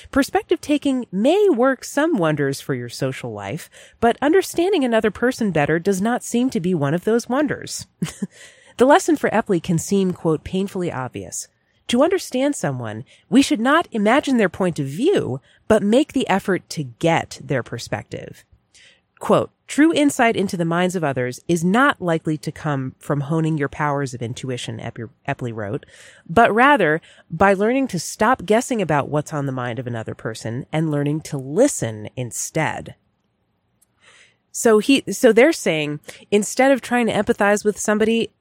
[0.10, 3.70] Perspective taking may work some wonders for your social life,
[4.00, 7.86] but understanding another person better does not seem to be one of those wonders.
[8.78, 11.48] the lesson for Epley can seem, quote, painfully obvious.
[11.90, 16.70] To understand someone, we should not imagine their point of view, but make the effort
[16.70, 18.46] to get their perspective.
[19.18, 23.58] Quote, true insight into the minds of others is not likely to come from honing
[23.58, 24.80] your powers of intuition,
[25.28, 25.86] Epley wrote,
[26.30, 30.66] but rather by learning to stop guessing about what's on the mind of another person
[30.72, 32.96] and learning to listen instead.
[34.52, 36.00] So he, so they're saying
[36.32, 38.32] instead of trying to empathize with somebody,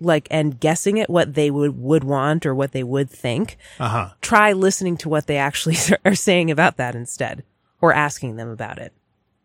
[0.00, 4.10] like and guessing at what they would would want or what they would think uh-huh.
[4.20, 7.44] try listening to what they actually are saying about that instead
[7.80, 8.92] or asking them about it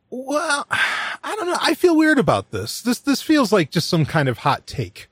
[0.09, 4.05] well i don't know i feel weird about this this this feels like just some
[4.05, 5.07] kind of hot take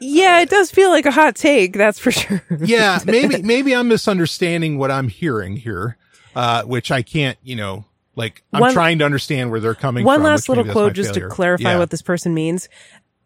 [0.00, 3.88] yeah it does feel like a hot take that's for sure yeah maybe maybe i'm
[3.88, 5.96] misunderstanding what i'm hearing here
[6.36, 7.84] uh which i can't you know
[8.16, 10.92] like i'm One- trying to understand where they're coming one from One last little quote
[10.92, 11.28] just failure.
[11.28, 11.78] to clarify Yeah.
[11.78, 12.68] what this person means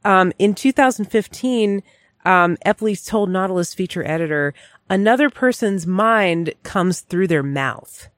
[0.06, 1.82] um, in 2015
[2.24, 4.54] um, epley told nautilus feature editor
[4.88, 8.08] another person's mind comes through their mouth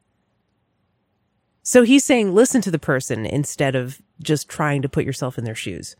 [1.63, 5.45] so he's saying listen to the person instead of just trying to put yourself in
[5.45, 5.97] their shoes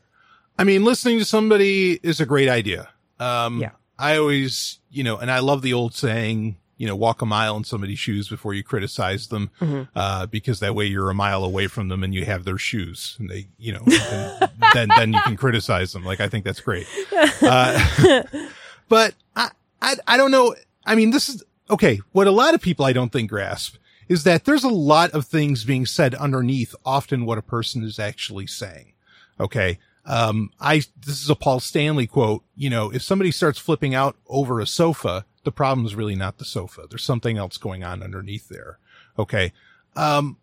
[0.59, 2.89] I mean, listening to somebody is a great idea.
[3.21, 3.71] Um, Yeah.
[3.97, 7.57] I always, you know, and I love the old saying, you know, walk a mile
[7.57, 9.83] in somebody's shoes before you criticize them, Mm-hmm.
[9.95, 13.17] uh, because that way you're a mile away from them and you have their shoes
[13.19, 13.83] and they, you know,
[14.75, 16.05] then, then you can criticize them.
[16.05, 16.87] Like, I think that's great.
[17.43, 18.23] Uh,
[18.89, 19.51] but I,
[19.83, 20.55] I, I don't know.
[20.87, 22.01] I mean, this is okay.
[22.13, 23.77] What a lot of people I don't think grasp
[24.09, 27.99] is that there's a lot of things being said underneath often what a person is
[27.99, 28.93] actually saying.
[29.39, 29.79] Okay.
[30.07, 32.43] Um, I, this is a Paul Stanley quote.
[32.57, 36.37] You know, if somebody starts flipping out over a sofa, the problem is really not
[36.37, 36.83] the sofa.
[36.91, 38.79] There's something else going on underneath there.
[39.19, 39.55] Okay.
[39.97, 40.37] Um,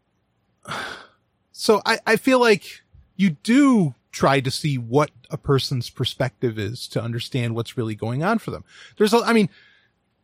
[1.51, 2.82] so I, I feel like
[3.16, 8.24] you do try to see what a person's perspective is to understand what's really going
[8.24, 8.64] on for them.
[8.97, 9.47] There's a, I mean,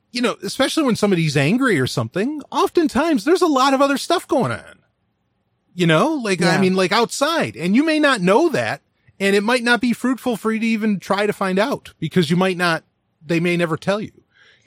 [0.10, 4.28] you know, especially when somebody's angry or something, oftentimes there's a lot of other stuff
[4.28, 4.80] going on.
[5.76, 8.82] You know, like, I mean, like outside and you may not know that
[9.20, 12.32] and it might not be fruitful for you to even try to find out because
[12.32, 12.84] you might not,
[13.24, 14.12] they may never tell you,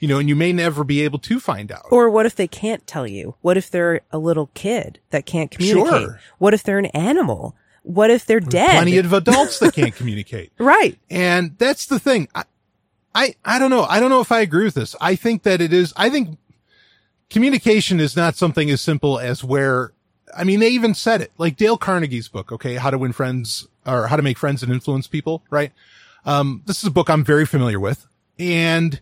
[0.05, 1.87] you know, and you may never be able to find out.
[1.89, 3.33] Or what if they can't tell you?
[3.41, 6.01] What if they're a little kid that can't communicate?
[6.03, 6.19] Sure.
[6.37, 7.55] What if they're an animal?
[7.81, 8.69] What if they're dead?
[8.69, 10.51] Plenty of adults that can't communicate.
[10.59, 10.99] right.
[11.09, 12.27] And that's the thing.
[12.35, 12.43] I,
[13.15, 13.81] I, I don't know.
[13.81, 14.95] I don't know if I agree with this.
[15.01, 16.37] I think that it is, I think
[17.31, 19.91] communication is not something as simple as where,
[20.37, 23.67] I mean, they even said it, like Dale Carnegie's book, okay, how to win friends
[23.87, 25.71] or how to make friends and influence people, right?
[26.25, 28.05] Um, this is a book I'm very familiar with.
[28.37, 29.01] And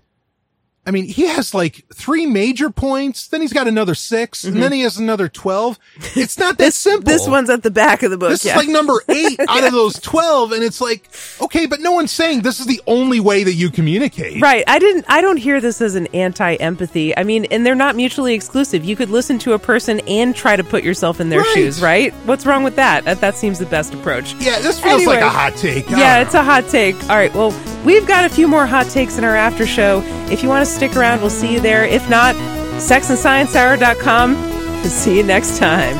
[0.85, 4.61] I mean, he has like three major points, then he's got another 6 and mm-hmm.
[4.61, 5.79] then he has another 12.
[6.15, 7.11] It's not that simple.
[7.11, 8.29] This one's at the back of the book.
[8.29, 8.51] This yeah.
[8.51, 10.51] is like number eight out of those 12.
[10.51, 11.09] And it's like,
[11.41, 14.41] okay, but no one's saying this is the only way that you communicate.
[14.41, 14.63] Right.
[14.67, 17.15] I didn't I don't hear this as an anti-empathy.
[17.17, 18.83] I mean, and they're not mutually exclusive.
[18.83, 21.53] You could listen to a person and try to put yourself in their Right.
[21.53, 22.13] shoes, right?
[22.25, 23.05] What's wrong with that?
[23.05, 24.33] That, that seems the best approach.
[24.35, 25.89] Yeah, this feels like a hot take.
[25.89, 26.95] Yeah, it's a hot take.
[27.03, 27.53] All right, well,
[27.85, 30.01] we've got a few more hot takes in our after show.
[30.31, 31.85] If you want to stick around, we'll see you there.
[31.85, 32.35] If not,
[32.75, 34.35] sexandsciencehour.com.
[34.83, 35.95] See you next time.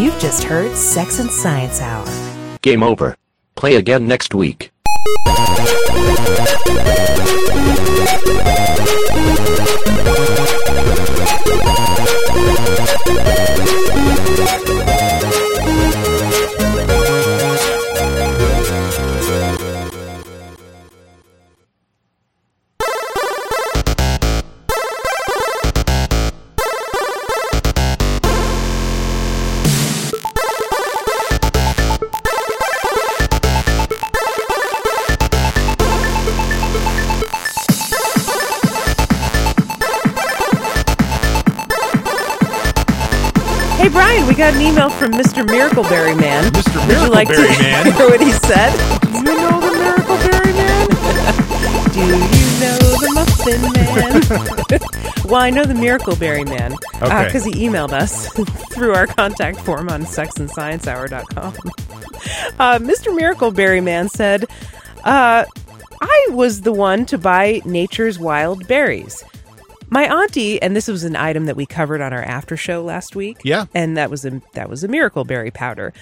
[0.00, 2.06] You've just heard Sex and Science Hour.
[2.62, 3.16] Game over.
[3.54, 4.72] Play again next week.
[44.42, 45.44] Got an email from Mr.
[45.46, 46.42] Miracleberry Man.
[46.52, 46.88] Mr.
[46.88, 47.92] Would you like to Man.
[47.92, 48.72] hear what he said?
[49.12, 50.88] Do you know the Miracleberry Man?
[51.92, 52.08] Do you
[52.58, 55.30] know the Muffin Man?
[55.30, 57.24] well, I know the Miracleberry Man Okay.
[57.26, 58.32] because he emailed us
[58.74, 61.54] through our contact form on sexandsciencehour.com.
[62.58, 63.16] Uh, Mr.
[63.16, 64.46] Miracleberry Man said,
[65.04, 65.44] uh,
[66.00, 69.22] I was the one to buy nature's wild berries.
[69.92, 73.14] My auntie, and this was an item that we covered on our after show last
[73.14, 73.42] week.
[73.44, 73.66] Yeah.
[73.74, 75.92] And that was a that was a miracle berry powder.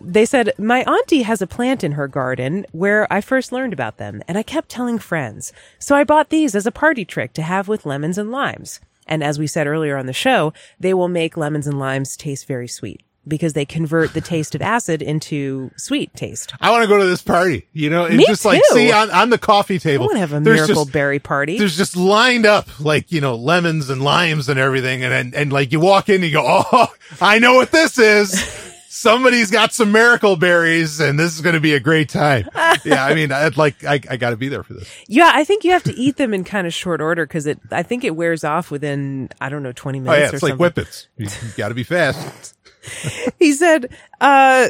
[0.00, 3.96] They said, My auntie has a plant in her garden where I first learned about
[3.96, 5.52] them, and I kept telling friends.
[5.80, 8.78] So I bought these as a party trick to have with lemons and limes.
[9.08, 12.46] And as we said earlier on the show, they will make lemons and limes taste
[12.46, 16.52] very sweet because they convert the taste of acid into sweet taste.
[16.60, 17.66] I want to go to this party.
[17.72, 20.04] You know, it's Me just like, see, on, on the coffee table.
[20.04, 21.58] I want to have a there's miracle just- berry party.
[21.58, 25.02] There's just lined up like, you know, lemons and limes and everything.
[25.04, 26.86] And, and, and like you walk in and you go, Oh,
[27.20, 28.70] I know what this is.
[28.88, 32.48] Somebody's got some miracle berries and this is going to be a great time.
[32.84, 33.04] yeah.
[33.04, 34.88] I mean, I'd like, I, I got to be there for this.
[35.08, 37.58] Yeah, I think you have to eat them in kind of short order because it.
[37.72, 40.30] I think it wears off within I don't know 20 minutes Oh, yeah.
[40.30, 40.58] or It's like something.
[40.58, 41.08] whippets.
[41.16, 42.56] You, you got to be fast.
[43.38, 44.68] He said, uh,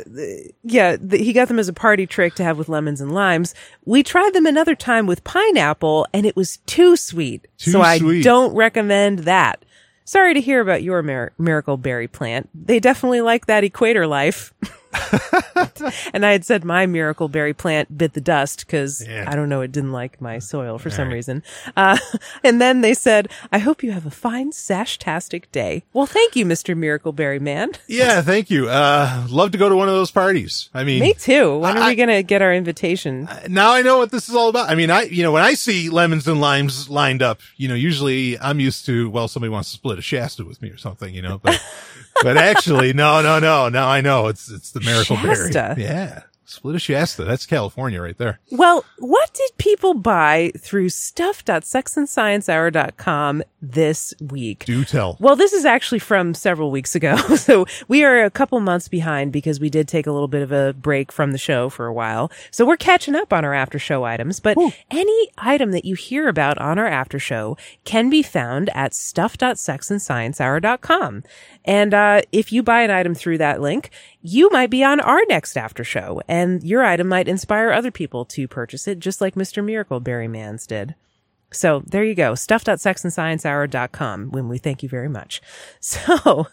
[0.63, 3.55] yeah, th- he got them as a party trick to have with lemons and limes.
[3.85, 7.47] We tried them another time with pineapple and it was too sweet.
[7.59, 9.65] Too so I don't recommend that.
[10.05, 12.49] Sorry to hear about your mir- miracle berry plant.
[12.55, 14.53] They definitely like that equator life.
[16.13, 19.25] and I had said my miracle berry plant bit the dust because Yeah.
[19.29, 21.43] I don't know, it didn't like my soil for some reason.
[21.77, 21.99] Uh,
[22.45, 25.85] and then they said, I hope you have a fine sash-tastic day.
[25.93, 26.77] Well, thank you, Mr.
[26.77, 27.73] Miracle Berry Man.
[27.87, 28.23] Yeah.
[28.23, 28.69] Thank you.
[28.69, 30.69] Uh, love to go to one of those parties.
[30.75, 31.59] I mean, Me too.
[31.59, 33.29] When are we going to get our invitation?
[33.49, 34.69] now I know what this is all about.
[34.69, 37.75] I mean, I, you know, when I see lemons and limes lined up, you know,
[37.75, 41.15] usually I'm used to, well, somebody wants to split a Shasta with me or something,
[41.15, 41.63] you know, but,
[42.23, 43.69] but actually, no, no, no.
[43.69, 45.75] Now I know it's, it's the miracle Shasta?
[45.77, 45.83] berry.
[45.83, 46.23] Yeah.
[46.47, 47.25] Split a Shasta.
[47.25, 48.39] That's California right there.
[48.51, 54.67] Well, what did people buy through stuff.sexandsciencehour.com this week?
[54.67, 55.17] Do tell.
[55.21, 57.17] Well, this is actually from several weeks ago.
[57.45, 60.51] So we are a couple months behind because we did take a little bit of
[60.53, 62.31] a break from the show for a while.
[62.51, 64.57] So we're catching up on our after show items, but
[64.91, 71.23] any item that you hear about on our after show can be found at stuff.sexandsciencehour.com.
[71.65, 73.91] And, uh, if you buy an item through that link,
[74.21, 78.25] you might be on our next after show and your item might inspire other people
[78.27, 79.65] to purchase it, just like Mr.
[79.65, 80.95] Miracle Berry Man's did.
[81.51, 82.35] So there you go.
[82.35, 85.41] Stuff.sexandsciencehour.com when we thank you very much.
[85.81, 86.49] So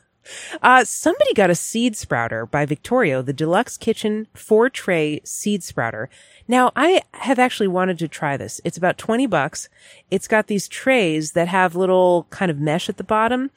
[0.62, 6.09] Uh, somebody got a seed sprouter by Victorio, the deluxe kitchen four tray seed sprouter.
[6.47, 8.62] Now I have actually wanted to try this.
[8.64, 9.68] It's about 20 bucks.
[10.12, 13.49] It's got these trays that have little kind of mesh at the bottom.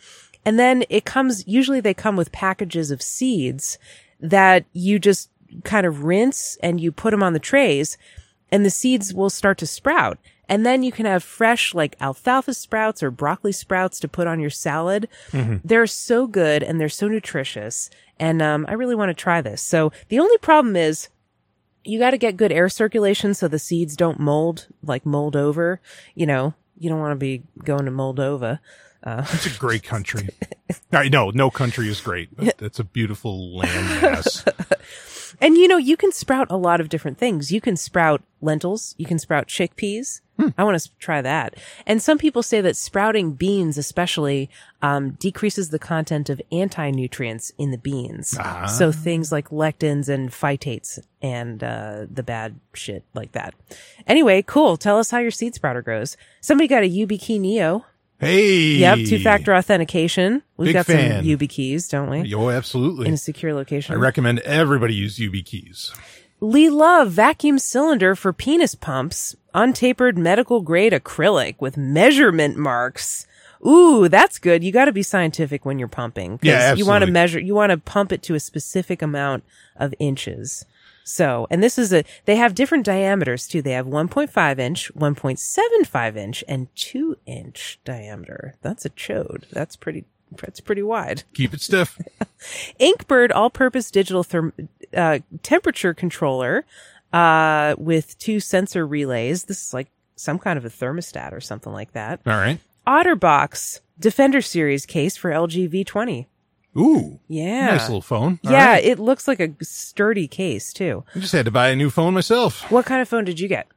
[0.45, 3.79] And then it comes, usually they come with packages of seeds
[4.21, 5.31] that you just
[5.65, 7.97] kind of rinse and you put them on the trays
[8.51, 10.19] and the seeds will start to sprout.
[10.49, 14.41] And then you can have fresh like alfalfa sprouts or broccoli sprouts to put on
[14.41, 15.09] your salad.
[15.65, 17.89] They're so good and they're so nutritious.
[18.19, 19.63] And, um, I really want to try this.
[19.63, 21.09] So the only problem is
[21.83, 25.81] you got to get good air circulation so the seeds don't mold, like mold over.
[26.15, 28.59] You know, you don't want to be going to Moldova.
[29.03, 30.29] Uh, it's a great country.
[30.93, 34.47] I know no country is great, it's a beautiful landmass.
[35.41, 37.51] And you know, you can sprout a lot of different things.
[37.51, 38.95] You can sprout lentils.
[38.99, 40.21] You can sprout chickpeas.
[40.59, 41.55] I want to try that.
[41.87, 44.51] And some people say that sprouting beans, especially,
[44.83, 48.37] um, decreases the content of anti-nutrients in the beans.
[48.41, 48.67] Ah.
[48.67, 53.55] So things like lectins and phytates and, uh, the bad shit like that.
[54.07, 54.77] Anyway, cool.
[54.77, 56.17] Tell us how your seed sprouter grows.
[56.41, 57.85] Somebody got a YubiKey Neo.
[58.19, 58.99] Hey, Yep.
[59.09, 60.43] Two factor authentication.
[60.57, 61.23] We've Big got fan.
[61.23, 62.33] some YubiKeys, don't we?
[62.35, 63.09] Oh, absolutely.
[63.09, 63.95] In a secure location.
[63.95, 65.93] I recommend everybody use YubiKeys.
[66.43, 73.27] LeLuv vacuum cylinder for penis pumps, untapered medical grade acrylic with measurement marks.
[73.67, 74.63] Ooh, that's good.
[74.63, 76.39] You got to be scientific when you're pumping.
[76.43, 79.45] Yeah, You want to measure, you want to pump it to a specific amount
[79.77, 80.67] of inches.
[81.03, 83.63] So, and this is a, they have different diameters too.
[83.63, 88.55] They have 1.5 inch, 1.75 inch, and 2 inch diameter.
[88.63, 89.49] That's a chode.
[89.51, 90.05] That's pretty,
[90.37, 91.23] that's pretty wide.
[91.35, 91.99] Keep it stiff.
[92.81, 96.65] Inkbird all-purpose digital therm- uh, temperature controller
[97.13, 99.45] uh, with two sensor relays.
[99.45, 102.21] This is like some kind of a thermostat or something like that.
[102.27, 102.59] All right.
[102.87, 106.27] OtterBox Defender Series case for LG V20.
[106.77, 107.67] Ooh, Yeah.
[107.67, 108.41] nice little phone.
[108.45, 108.85] All yeah, right.
[108.85, 111.05] it looks like a sturdy case too.
[111.15, 112.69] I just had to buy a new phone myself.
[112.71, 113.69] What kind of phone did you get?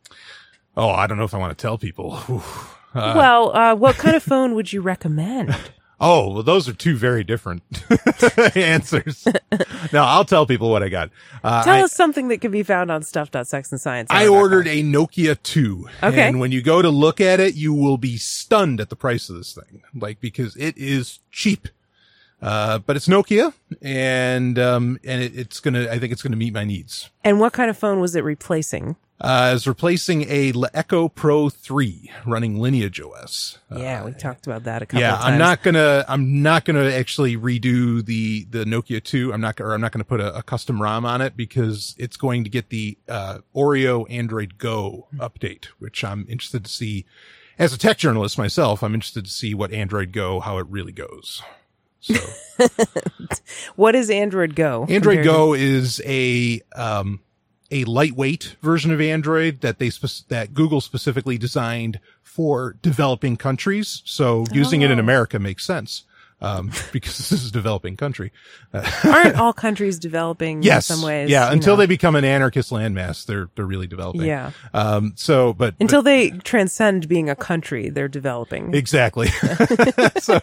[0.76, 2.18] Oh, I don't know if I want to tell people.
[2.18, 2.42] Whew.
[2.96, 5.56] well, uh, what kind of phone would you recommend?
[6.00, 7.64] Oh, well, those are two very different
[8.56, 9.26] answers.
[9.92, 11.10] no, I'll tell people what I got.
[11.44, 14.06] Uh, Tell I, us something that can be found on stuff.sexandscience.
[14.12, 15.90] I ordered a Nokia 2.
[16.04, 16.28] Okay.
[16.28, 19.28] And when you go to look at it, you will be stunned at the price
[19.30, 19.82] of this thing.
[19.96, 21.68] Like, because it is cheap.
[22.40, 26.54] Uh, but it's Nokia and, um, and it, it's gonna, I think it's gonna meet
[26.54, 27.10] my needs.
[27.24, 28.96] And what kind of phone was it replacing?
[29.20, 33.58] Uh, it's replacing a Echo Pro 3 running Lineage OS.
[33.76, 35.32] yeah, we talked about that a couple yeah, of times.
[35.34, 39.34] I'm not gonna, I'm not gonna actually redo the, the Nokia 2.
[39.34, 42.16] I'm not, or I'm not gonna put a, a custom ROM on it because it's
[42.16, 47.06] going to get the, uh, Oreo Android Go update, which I'm interested to see.
[47.58, 50.92] As a tech journalist myself, I'm interested to see what Android Go, how it really
[50.92, 51.42] goes.
[52.02, 52.14] So
[53.76, 54.86] What is Android Go?
[54.88, 57.22] Android compared to- Go is a, um,
[57.72, 59.90] a lightweight version of Android that they
[60.30, 64.02] that Google specifically designed for developing countries.
[64.06, 65.02] So using it in Oh.
[65.04, 66.04] America makes sense.
[66.40, 68.32] Um, because this is a developing country.
[69.04, 70.88] Aren't all countries developing Yes.
[70.88, 71.32] in some ways?
[71.32, 71.52] yeah.
[71.52, 71.78] Until know?
[71.78, 74.22] they become an anarchist landmass, they're, they're really developing.
[74.22, 74.52] Yeah.
[74.72, 78.76] Um, so, but, Until they transcend being a country, they're developing.
[78.76, 79.28] Exactly.
[80.20, 80.40] so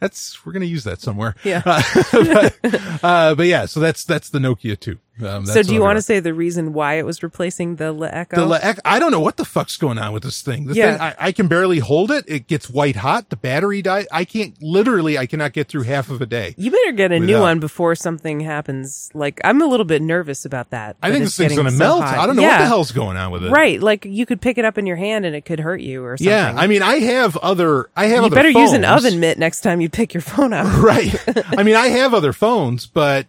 [0.00, 1.34] that's we're gonna use that somewhere.
[1.44, 1.62] Yeah.
[1.64, 1.82] Uh,
[2.12, 2.54] but,
[3.02, 4.98] uh, but yeah, so that's that's the Nokia 2.
[5.24, 8.30] Um, so do you want to say the reason why it was replacing the LeEco?
[8.36, 10.68] the Le- I don't know what the fuck's going on with this thing.
[10.72, 10.92] Yeah.
[10.92, 12.24] thing I, I can barely hold it.
[12.26, 13.28] It gets white hot.
[13.30, 14.06] The battery die.
[14.10, 15.18] I can't literally.
[15.18, 16.54] I cannot get through half of a day.
[16.56, 19.10] you better get a new one before something happens.
[19.14, 20.96] Like I'm a little bit nervous about that.
[21.02, 22.02] I think this thing's gonna so melt.
[22.02, 22.18] hot.
[22.18, 23.50] I don't know what the hell's going on with it.
[23.50, 26.04] Right, like you could pick it up in your hand and it could hurt you
[26.04, 26.30] or something.
[26.30, 26.54] Yeah.
[26.56, 27.90] I mean, I have other.
[27.96, 28.20] I have.
[28.20, 30.66] you other better use an oven mitt next time you pick your phone up.
[30.82, 31.14] Right.
[31.56, 33.26] I mean, I have other phones, but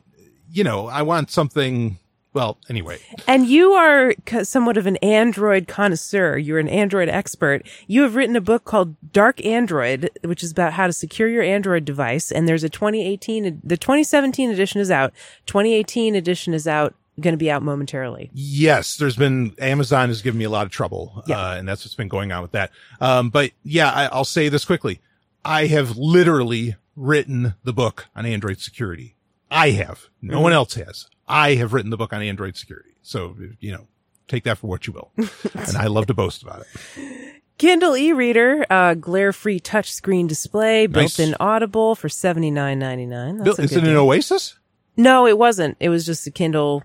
[0.54, 1.98] you know, I want something.
[2.34, 2.98] Well, anyway.
[3.28, 6.36] And you are somewhat of an Android connoisseur.
[6.38, 7.62] You're an Android expert.
[7.86, 11.44] You have written a book called Dark Android, which is about how to secure your
[11.44, 12.32] Android device.
[12.32, 15.14] And there's a 2018, the 2017 edition is out.
[15.46, 18.32] 2018 edition is out, going to be out momentarily.
[18.34, 21.38] Yes, there's been Amazon has given me a lot of trouble, Yeah.
[21.38, 22.72] uh, and that's what's been going on with that.
[23.00, 25.02] Um, but yeah, I, I'll say this quickly:
[25.46, 29.16] I have literally written the book on Android security.
[29.54, 30.08] I have.
[30.22, 30.44] No Mm-hmm.
[30.44, 31.08] one else has.
[31.28, 32.90] I have written the book on Android security.
[33.02, 33.88] So you know,
[34.28, 35.12] take that for what you will.
[35.18, 36.62] and I love to boast about
[36.96, 37.42] it.
[37.60, 41.16] Kindle e-reader, uh, glare-free touchscreen display, Nice.
[41.18, 43.44] built-in Audible for seventy nine ninety nine.
[43.44, 44.58] Bill, is it an Oasis?
[44.98, 45.78] No, it wasn't.
[45.80, 46.84] It was just a Kindle.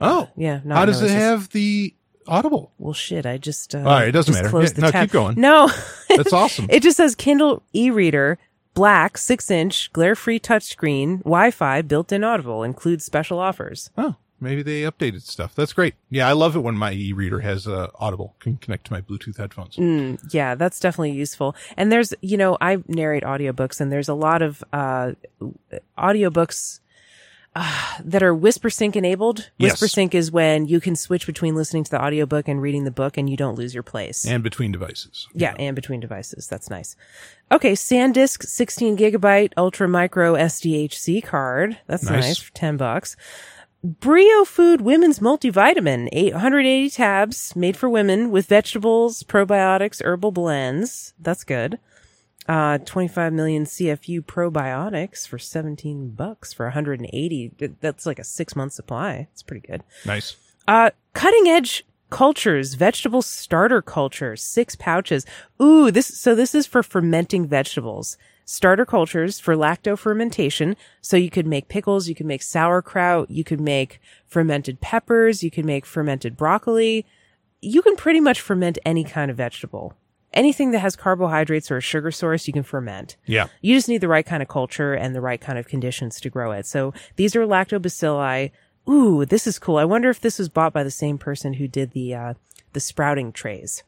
[0.00, 0.60] Oh, Yeah.
[0.64, 1.94] Not how does it have the
[2.26, 2.72] Audible?
[2.78, 3.24] Well, shit.
[3.26, 3.74] I just.
[3.74, 4.48] Uh, All right, it doesn't matter.
[4.48, 5.04] Yeah, no, tab.
[5.08, 5.40] keep going.
[5.40, 5.70] No,
[6.08, 6.66] That's awesome.
[6.70, 8.38] it just says Kindle e-reader,
[8.76, 13.90] Black, 6 inch, glare free touchscreen, Wi Fi, built in Audible, includes special offers.
[13.96, 15.54] Oh, maybe they updated stuff.
[15.54, 15.94] That's great.
[16.10, 19.38] Yeah, I love it when my e-reader has uh, Audible can connect to my Bluetooth
[19.38, 19.76] headphones.
[19.76, 21.56] Mm, yeah, that's definitely useful.
[21.78, 25.12] And there's, you know, I narrate audiobooks and there's a lot of, uh,
[25.96, 26.80] audiobooks,
[27.56, 29.50] uh, that are WhisperSync enabled.
[29.58, 29.80] Yes.
[29.80, 33.16] WhisperSync is when you can switch between listening to the audiobook and reading the book
[33.16, 34.24] and you don't lose your place.
[34.26, 35.26] And between devices.
[35.34, 36.46] yeah, and between devices.
[36.46, 36.94] That's nice.
[37.50, 41.78] Okay, SanDisk 16 gigabyte ultra micro SDHC card.
[41.86, 42.24] That's Nice.
[42.24, 43.16] nice for 10 bucks.
[43.84, 51.14] Brio Food Women's Multivitamin, 880 tabs, made for women with vegetables, probiotics, herbal blends.
[51.20, 51.78] That's good.
[52.48, 57.52] Uh, 25 million CFU probiotics for 17 bucks for 180.
[57.80, 59.28] That's like a six month supply.
[59.32, 59.82] It's pretty good.
[60.04, 60.36] Nice.
[60.68, 65.26] Uh, cutting edge cultures, vegetable starter cultures, six pouches.
[65.60, 68.16] Ooh, this, so this is for fermenting vegetables.
[68.44, 70.76] Starter cultures for lacto fermentation.
[71.00, 75.50] So you could make pickles, you could make sauerkraut, you could make fermented peppers, you
[75.50, 77.06] could make fermented broccoli.
[77.60, 79.94] You can pretty much ferment any kind of vegetable.
[80.32, 83.16] Anything that has carbohydrates or a sugar source, you can ferment.
[83.24, 83.46] Yeah.
[83.62, 86.30] You just need the right kind of culture and the right kind of conditions to
[86.30, 86.66] grow it.
[86.66, 88.50] So these are lactobacilli.
[88.88, 89.78] Ooh, this is cool.
[89.78, 92.34] I wonder if this was bought by the same person who did the uh,
[92.72, 93.82] the sprouting trays.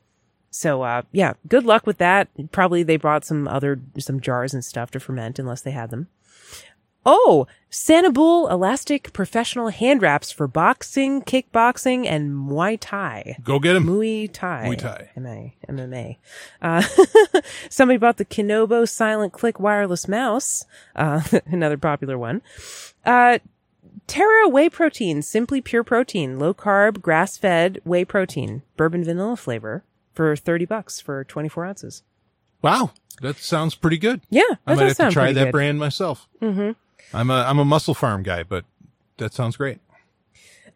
[0.50, 2.28] So uh, yeah, good luck with that.
[2.50, 6.08] Probably they brought some other some jars and stuff to ferment unless they had them.
[7.10, 13.38] Oh, Sanabul elastic professional hand wraps for boxing, kickboxing, and Muay Thai.
[13.42, 13.86] Go get him.
[13.86, 14.66] Muay Thai.
[14.68, 15.10] Muay Thai.
[15.16, 16.18] MA, MMA.
[16.60, 16.82] Uh,
[17.70, 20.66] somebody bought the Kinobo Silent Click wireless mouse.
[20.94, 22.42] Uh, another popular one.
[23.06, 23.38] Uh,
[24.06, 29.82] Terra whey protein, simply pure protein, low carb, grass fed whey protein, bourbon vanilla flavor
[30.12, 32.02] for 30 bucks for 24 ounces.
[32.60, 32.90] Wow.
[33.22, 34.20] That sounds pretty good.
[34.28, 35.52] Yeah, I that might have to try that good.
[35.52, 36.28] brand myself.
[36.42, 36.72] Mm-hmm.
[37.12, 38.64] I'm a I'm a MusclePharm guy, but
[39.18, 39.78] that sounds great.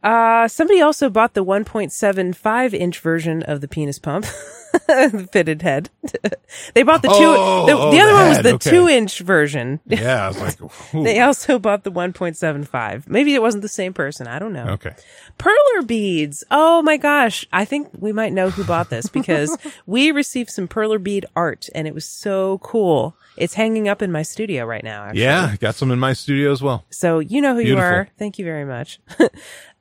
[0.02, 4.26] Uh, somebody also bought the 1.75 inch version of the penis pump,
[5.32, 5.90] fitted head.
[6.74, 8.70] they bought the two, Oh, the, oh, the other the one was the okay.
[8.70, 9.80] two inch version.
[9.92, 11.04] Yeah, I was like, ooh.
[11.04, 13.08] They also bought the 1.75.
[13.08, 14.26] Maybe it wasn't the same person.
[14.26, 14.68] I don't know.
[14.70, 14.94] okay.
[15.38, 16.44] Perler beads.
[16.50, 17.46] Oh my gosh.
[17.52, 21.68] I think we might know who bought this because we received some perler bead art
[21.74, 23.16] and it was so cool.
[23.36, 25.04] It's hanging up in my studio right now.
[25.04, 25.22] Actually.
[25.22, 26.84] Yeah, got some in my studio as well.
[26.90, 28.08] So you know who you are.
[28.18, 29.00] Thank you very much.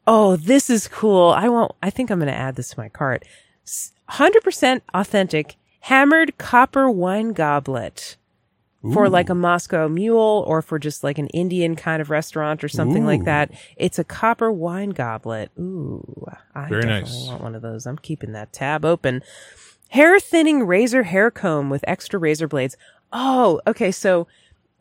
[0.08, 1.32] oh, this is cool.
[1.32, 3.26] I won't, I think I'm going to add this to my cart.
[4.12, 8.18] S- 100% authentic hammered copper wine goblet
[8.94, 12.68] for like a Moscow mule or for just like an Indian kind of restaurant or
[12.68, 13.52] something like that.
[13.78, 15.52] It's a copper wine goblet.
[15.60, 16.26] Ooh,
[16.56, 17.28] I Very definitely nice.
[17.28, 17.86] want one of those.
[17.86, 19.22] I'm keeping that tab open.
[19.90, 22.76] Hair thinning razor hair comb with extra razor blades.
[23.14, 23.92] Oh, okay.
[23.92, 24.28] So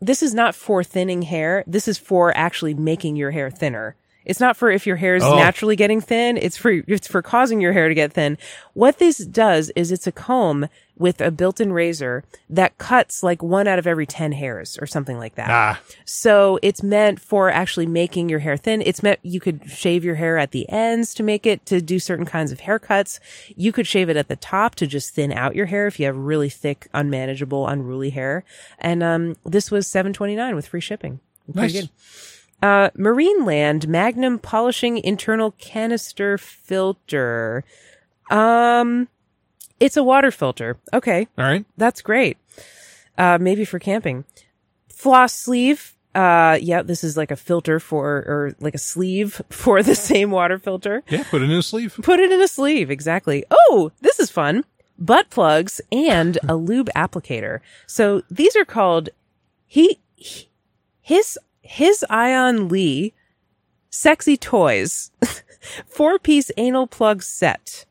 [0.00, 1.62] this is not for thinning hair.
[1.66, 3.96] This is for actually making your hair thinner.
[4.24, 5.36] It's not for if your hair is Oh.
[5.36, 6.36] naturally getting thin.
[6.36, 8.36] It's for it's for causing your hair to get thin.
[8.74, 10.68] What this does is it's a comb
[10.98, 15.16] with a built-in razor that cuts like one out of every 10 hairs or something
[15.16, 15.48] like that.
[15.48, 18.82] Ah, So it's meant for actually making your hair thin.
[18.82, 21.98] It's meant you could shave your hair at the ends to make it to do
[21.98, 23.18] certain kinds of haircuts.
[23.56, 26.04] You could shave it at the top to just thin out your hair if you
[26.04, 28.44] have really thick, unmanageable, unruly hair.
[28.78, 31.20] And um, this was seven twenty nine with free shipping.
[31.50, 31.80] Pretty Nice.
[31.80, 31.90] good.
[32.62, 37.64] Uh, Marineland Magnum Polishing Internal Canister Filter.
[38.30, 39.08] Um,
[39.78, 40.76] it's a water filter.
[40.92, 41.26] Okay.
[41.38, 41.64] all right.
[41.76, 42.36] That's great.
[43.16, 44.24] Uh, maybe for camping.
[44.88, 45.94] Floss sleeve.
[46.14, 50.30] Uh, yeah, this is like a filter for, or like a sleeve for the same
[50.30, 51.02] water filter.
[51.08, 51.98] Yeah, put it in a sleeve.
[52.02, 52.90] Put it in a sleeve.
[52.90, 53.44] Exactly.
[53.50, 54.64] Oh, this is fun.
[54.98, 57.60] Butt plugs and a lube applicator.
[57.86, 59.08] So these are called
[59.66, 60.48] he, he-
[61.00, 61.38] his,
[61.70, 63.14] his Ion Lee
[63.90, 65.12] sexy toys.
[65.86, 67.84] Four piece anal plug set.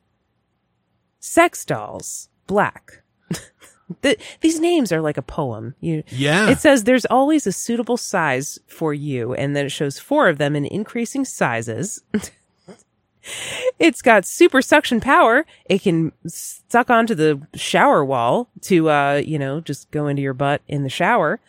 [1.21, 2.27] Sex dolls.
[2.45, 3.03] Black.
[4.01, 5.75] the, these names are like a poem.
[5.79, 6.49] You, Yeah.
[6.49, 10.39] it says there's always a suitable size for you, and then it shows four of
[10.39, 12.03] them in increasing sizes.
[13.79, 15.45] it's got super suction power.
[15.65, 20.33] It can suck onto the shower wall to, uh, you know, just go into your
[20.33, 21.39] butt in the shower.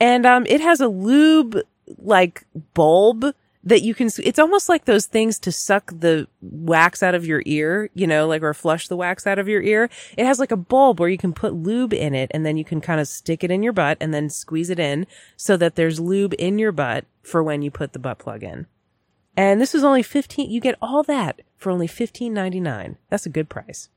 [0.00, 1.58] And, um, it has a lube,
[1.98, 2.44] like,
[2.74, 3.34] bulb
[3.64, 7.42] that you can, it's almost like those things to suck the wax out of your
[7.46, 9.88] ear, you know, like, or flush the wax out of your ear.
[10.16, 12.64] It has like a bulb where you can put lube in it and then you
[12.64, 15.76] can kind of stick it in your butt and then squeeze it in so that
[15.76, 18.66] there's lube in your butt for when you put the butt plug in.
[19.36, 22.96] And this is only 15, you get all that for only 15.99.
[23.08, 23.88] That's a good price.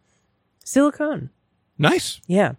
[0.63, 1.29] Silicone.
[1.77, 2.21] nice.
[2.27, 2.53] Yeah.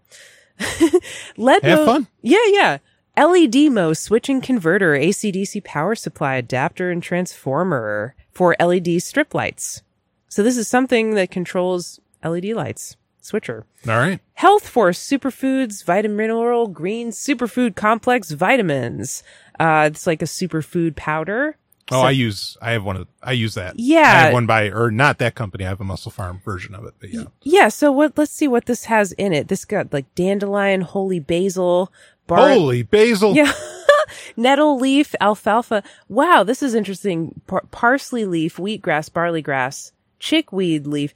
[1.37, 2.07] Lead Have mo- fun.
[2.23, 2.79] Yeah, yeah.
[3.17, 9.83] LEDMO switching converter, ACDC power supply adapter, and transformer for LED strip lights.
[10.29, 12.97] So this is something that controls LED lights.
[13.23, 13.67] Switcher.
[13.89, 14.21] All right.
[14.35, 19.25] Health Force Superfoods Vitamin Mineral Green Superfood Complex Vitamins.
[19.59, 21.57] Uh, it's like a superfood powder.
[21.93, 22.57] Oh, So- I use.
[22.61, 23.09] I have one of.
[23.23, 23.79] I use that.
[23.79, 24.01] Yeah.
[24.01, 25.65] I have one by, or not that company.
[25.65, 26.95] I have a MusclePharm version of it.
[26.99, 27.25] But yeah.
[27.43, 27.69] Yeah.
[27.69, 28.19] So what?
[28.19, 29.49] Let's see what this has in it.
[29.49, 31.93] This got like dandelion, holy basil,
[32.27, 33.35] bar- Holy basil.
[33.37, 33.53] Yeah.
[34.37, 35.83] Nettle leaf, alfalfa.
[36.09, 37.41] Wow, this is interesting.
[37.47, 41.13] Par- parsley leaf, wheatgrass, barley grass, chickweed leaf,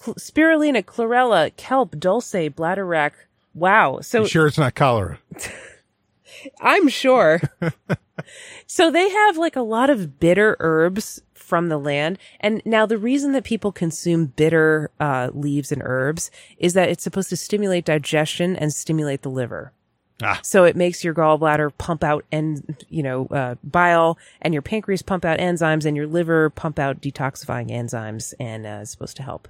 [0.00, 3.12] cl- spirulina, chlorella, kelp, dulse, bladderwrack.
[3.54, 4.00] Wow.
[4.00, 5.18] So You sure it's not cholera?
[6.60, 7.40] I'm sure.
[8.66, 12.18] so they have like a lot of bitter herbs from the land.
[12.40, 17.04] And now the reason that people consume bitter uh, leaves and herbs is that it's
[17.04, 19.72] supposed to stimulate digestion and stimulate the liver.
[20.22, 20.40] Ah.
[20.42, 25.02] So it makes your gallbladder pump out and, you know, uh, bile and your pancreas
[25.02, 29.22] pump out enzymes and your liver pump out detoxifying enzymes and uh, it's supposed to
[29.22, 29.48] help.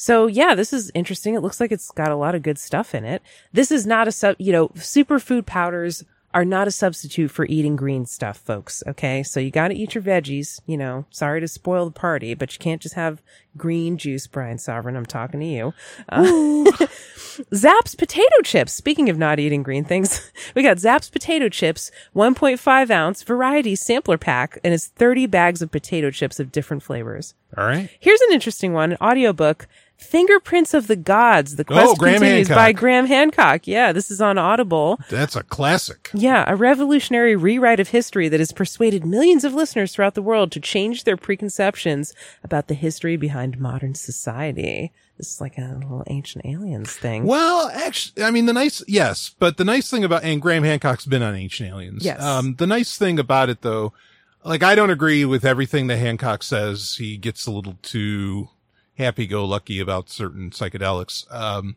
[0.00, 1.34] So yeah, this is interesting.
[1.34, 3.20] It looks like it's got a lot of good stuff in it.
[3.52, 7.76] This is not a sub, you know, superfood powders are not a substitute for eating
[7.76, 8.82] green stuff, folks.
[8.86, 9.22] Okay.
[9.22, 12.50] So you got to eat your veggies, you know, sorry to spoil the party, but
[12.54, 13.20] you can't just have
[13.58, 14.96] green juice, Brian Sovryn.
[14.96, 15.74] I'm talking to you.
[16.08, 16.64] Uh,
[17.54, 18.72] Zapp's potato chips.
[18.72, 24.16] Speaking of not eating green things, we got Zapp's potato chips, 1.5 ounce variety sampler
[24.16, 27.34] pack, and it's 30 bags of potato chips of different flavors.
[27.58, 27.90] All right.
[27.98, 29.66] Here's an interesting one, an audiobook.
[30.00, 31.56] Fingerprints of the Gods.
[31.56, 33.66] The quest Oh, continues by Graham Hancock.
[33.66, 34.98] Yeah, this is on Audible.
[35.10, 36.10] That's a classic.
[36.14, 40.50] Yeah, a revolutionary rewrite of history that has persuaded millions of listeners throughout the world
[40.52, 44.92] to change their preconceptions about the history behind modern society.
[45.16, 47.24] This is like a little ancient aliens thing.
[47.26, 51.04] Well, actually, I mean, the nice, yes, but the nice thing about, and Graham Hancock's
[51.04, 52.04] been on Ancient Aliens.
[52.04, 52.22] Yes.
[52.22, 53.92] Um, the nice thing about it though,
[54.44, 56.96] like I don't agree with everything that Hancock says.
[56.98, 58.48] He gets a little too
[59.00, 61.26] happy-go-lucky about certain psychedelics.
[61.32, 61.76] Um,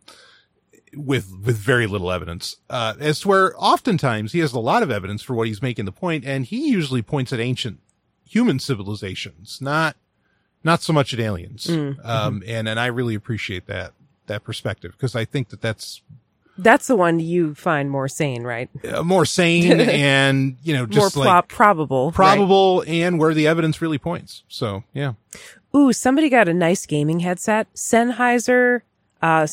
[0.95, 4.91] with, with very little evidence, uh, as to where oftentimes he has a lot of
[4.91, 7.79] evidence for what he's making the point, and he usually points at ancient
[8.29, 9.95] human civilizations, not,
[10.63, 11.65] not so much at aliens.
[11.65, 13.93] Mm, Um, and, and I really appreciate that,
[14.27, 16.03] that perspective because I think that that's
[16.57, 18.69] That's the one you find more sane, right?
[18.91, 22.07] uh, more sane and, you know, more just pro- like probable.
[22.11, 22.15] right?
[22.15, 24.43] probable and where the evidence really points.
[24.47, 25.13] So yeah.
[25.75, 27.73] Ooh, somebody got a nice gaming headset.
[27.73, 28.81] Sennheiser
[29.21, 29.47] uh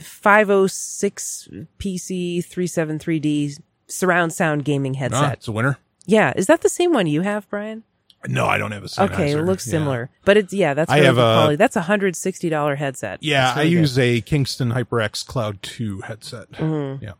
[0.00, 1.48] 506
[1.78, 5.32] PC 373D surround sound gaming Ah, headset.
[5.34, 5.78] it's a winner.
[6.06, 7.84] Yeah, is that the same one you have, Brian?
[8.26, 9.10] No, I don't have a Sennheiser.
[9.12, 9.70] Okay, it looks Yeah.
[9.70, 10.10] similar.
[10.24, 11.56] But it's yeah, that's I have a- quality.
[11.56, 13.22] That's a $160 headset.
[13.22, 13.80] Yeah, That's I really good.
[13.80, 16.50] use a Kingston HyperX Cloud 2 headset.
[16.52, 17.04] Mm-hmm.
[17.04, 17.12] Yeah.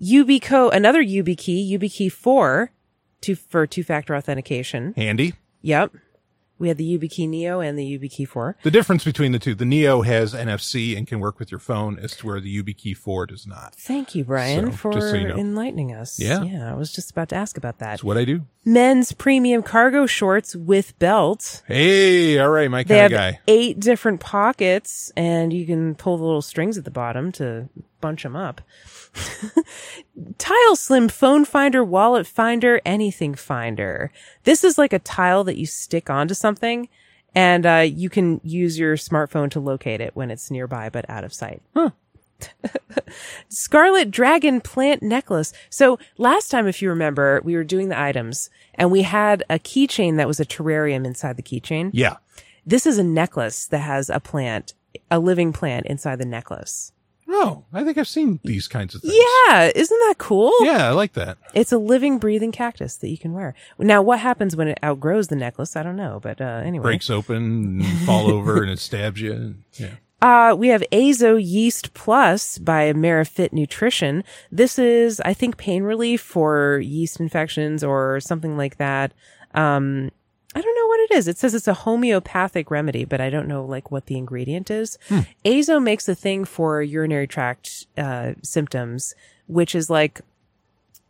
[0.00, 2.70] YubiKey, another YubiKey, YubiKey 4
[3.22, 4.94] to, for two-factor authentication.
[4.96, 5.34] Handy.
[5.62, 5.92] Yep.
[6.60, 8.58] We had the YubiKey Neo and the YubiKey 4.
[8.62, 11.98] The difference between the two, the Neo has NFC and can work with your phone
[11.98, 13.74] as to where the YubiKey 4 does not.
[13.74, 15.36] Thank you, Brian, So, for so you know.
[15.36, 16.20] enlightening us.
[16.20, 16.42] Yeah.
[16.42, 17.86] Yeah, I was just about to ask about that.
[17.92, 18.42] That's what I do.
[18.64, 21.62] Men's premium cargo shorts with belt.
[21.66, 23.40] Hey, all right, my They have of guy.
[23.48, 27.70] eight different pockets, and you can pull the little strings at the bottom to
[28.00, 28.60] bunch them up.
[30.38, 34.12] tile Slim phone finder, wallet finder, anything finder.
[34.44, 36.88] This is like a tile that you stick onto something,
[37.34, 41.24] and uh, you can use your smartphone to locate it when it's nearby but out
[41.24, 41.62] of sight.
[43.48, 45.52] Scarlet Dragon plant necklace.
[45.68, 49.58] So last time, if you remember, we were doing the items and we had a
[49.58, 51.90] keychain that was a terrarium inside the keychain.
[51.92, 52.16] Yeah.
[52.66, 54.74] This is a necklace that has a plant,
[55.10, 56.92] a living plant inside the necklace.
[57.32, 59.14] Oh, I think I've seen these kinds of things.
[59.14, 59.70] Yeah.
[59.74, 60.52] Isn't that cool?
[60.62, 61.38] Yeah, I like that.
[61.54, 63.54] It's a living, breathing cactus that you can wear.
[63.78, 65.76] Now, what happens when it outgrows the necklace?
[65.76, 66.82] I don't know, but, uh, anyway.
[66.82, 69.54] Breaks open and fall over and it stabs you.
[69.74, 69.94] Yeah.
[70.22, 74.22] Uh, we have Azo Yeast Plus by Merifit Nutrition.
[74.52, 79.14] This is, I think, pain relief for yeast infections or something like that.
[79.54, 80.10] Um,
[80.54, 81.28] I don't know what it is.
[81.28, 84.98] It says it's a homeopathic remedy, but I don't know like what the ingredient is.
[85.44, 89.14] Azo makes a thing for urinary tract, uh, symptoms,
[89.46, 90.20] which is like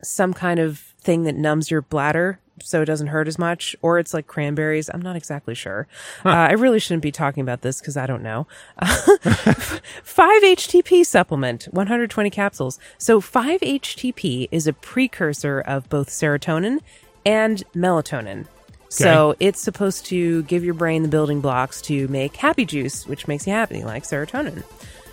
[0.02, 3.98] some kind of thing that numbs your bladder so it doesn't hurt as much, or
[3.98, 4.88] it's like cranberries.
[4.92, 5.86] I'm not exactly sure.
[6.24, 8.46] Uh, I really shouldn't be talking about this because I don't know.
[8.82, 12.78] 5-HTP supplement, 120 capsules.
[12.98, 16.80] So 5-HTP is a precursor of both serotonin
[17.24, 18.46] and melatonin.
[18.90, 23.28] So it's supposed to give your brain the building blocks to make happy juice, which
[23.28, 24.64] makes you happy, like serotonin.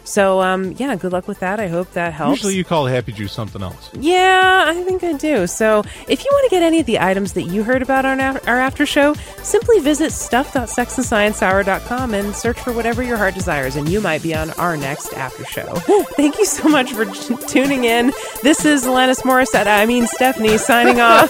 [0.08, 1.60] So, um, yeah, good luck with that.
[1.60, 2.38] I hope that helps.
[2.38, 3.90] Usually you call Happy Juice something else.
[3.94, 5.46] Yeah, I think I do.
[5.48, 8.22] So, if you want to get any of the items that you heard about on
[8.22, 9.14] our, our after show,
[9.44, 14.52] simply visit stuff.sexandsciencehour.com and search for whatever your heart desires, and you might be on
[14.52, 15.74] our next after show.
[16.16, 18.14] Thank you so much for t- tuning in.
[18.44, 21.30] This is Alanis Morissette, I mean Stephanie, signing off.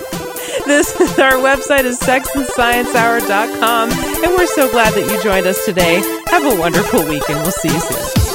[0.65, 5.95] This our website is sexandsciencehour.com, and we're so glad that you joined us today.
[6.27, 8.26] Have a wonderful week, and we'll see you soon.